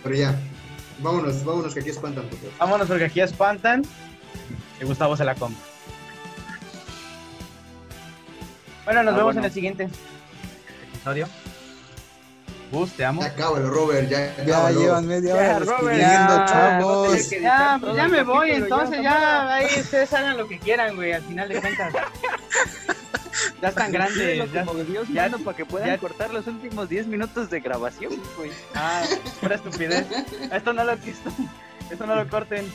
Pero 0.04 0.16
ya. 0.16 0.36
Vámonos, 1.00 1.44
vámonos, 1.44 1.74
que 1.74 1.80
aquí 1.82 1.90
espantan. 1.90 2.26
por 2.30 2.38
favor. 2.38 2.54
Vámonos 2.60 2.88
porque 2.88 3.06
aquí 3.06 3.22
espantan. 3.22 3.84
Y 4.82 4.86
Gustavo 4.86 5.18
se 5.18 5.26
la 5.26 5.36
compra. 5.36 5.60
Bueno, 8.86 9.04
nos 9.04 9.14
Ah, 9.14 9.18
vemos 9.18 9.24
bueno. 9.34 9.40
en 9.42 9.46
el 9.46 9.52
siguiente 9.52 9.90
episodio. 10.94 11.28
Gus, 12.72 12.91
te 12.93 13.05
amo. 13.05 13.22
Ya 13.22 13.28
acábalo, 13.28 13.70
Robert, 13.70 14.09
ya. 14.09 14.36
Ya 14.45 14.70
llevan 14.72 15.07
media 15.07 15.34
hora 15.36 15.59
despidiendo, 15.59 15.97
ya, 15.97 16.45
chavos. 16.45 17.32
no 17.82 18.09
me 18.09 18.24
voy, 18.24 18.51
entonces 18.51 18.97
ya, 18.97 19.03
ya, 19.03 19.53
ahí 19.55 19.68
ustedes 19.80 20.13
hagan 20.13 20.38
lo 20.38 20.47
que 20.47 20.59
quieran, 20.59 20.95
güey, 20.95 21.13
al 21.13 21.22
final 21.24 21.47
de 21.49 21.61
cuentas. 21.61 21.93
Ya 23.61 23.68
están 23.70 23.91
grandes, 23.91 24.51
ya. 24.53 24.63
como 24.66 24.82
Dios 24.84 25.07
ya- 25.09 25.24
manda 25.24 25.38
para 25.39 25.57
que 25.57 25.66
puedan 25.66 25.89
ya- 25.89 25.97
cortar 25.97 26.34
los 26.34 26.47
últimos 26.47 26.88
10 26.88 27.07
minutos 27.07 27.49
de 27.49 27.59
grabación, 27.59 28.13
güey. 28.38 28.49
Ah, 28.74 29.03
pura 29.41 29.55
estupidez. 29.55 30.05
Esto 30.53 30.72
no 30.74 30.84
lo, 30.86 30.93
esto, 30.93 31.30
esto 31.91 32.05
no 32.07 32.16
lo 32.16 32.30
corten. 32.30 32.72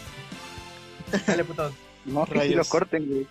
Dale, 1.27 1.45
putos. 1.45 1.73
No, 2.05 2.27
que 2.27 2.41
sí 2.43 2.55
lo 2.55 2.65
corten, 2.67 3.07
güey. 3.07 3.27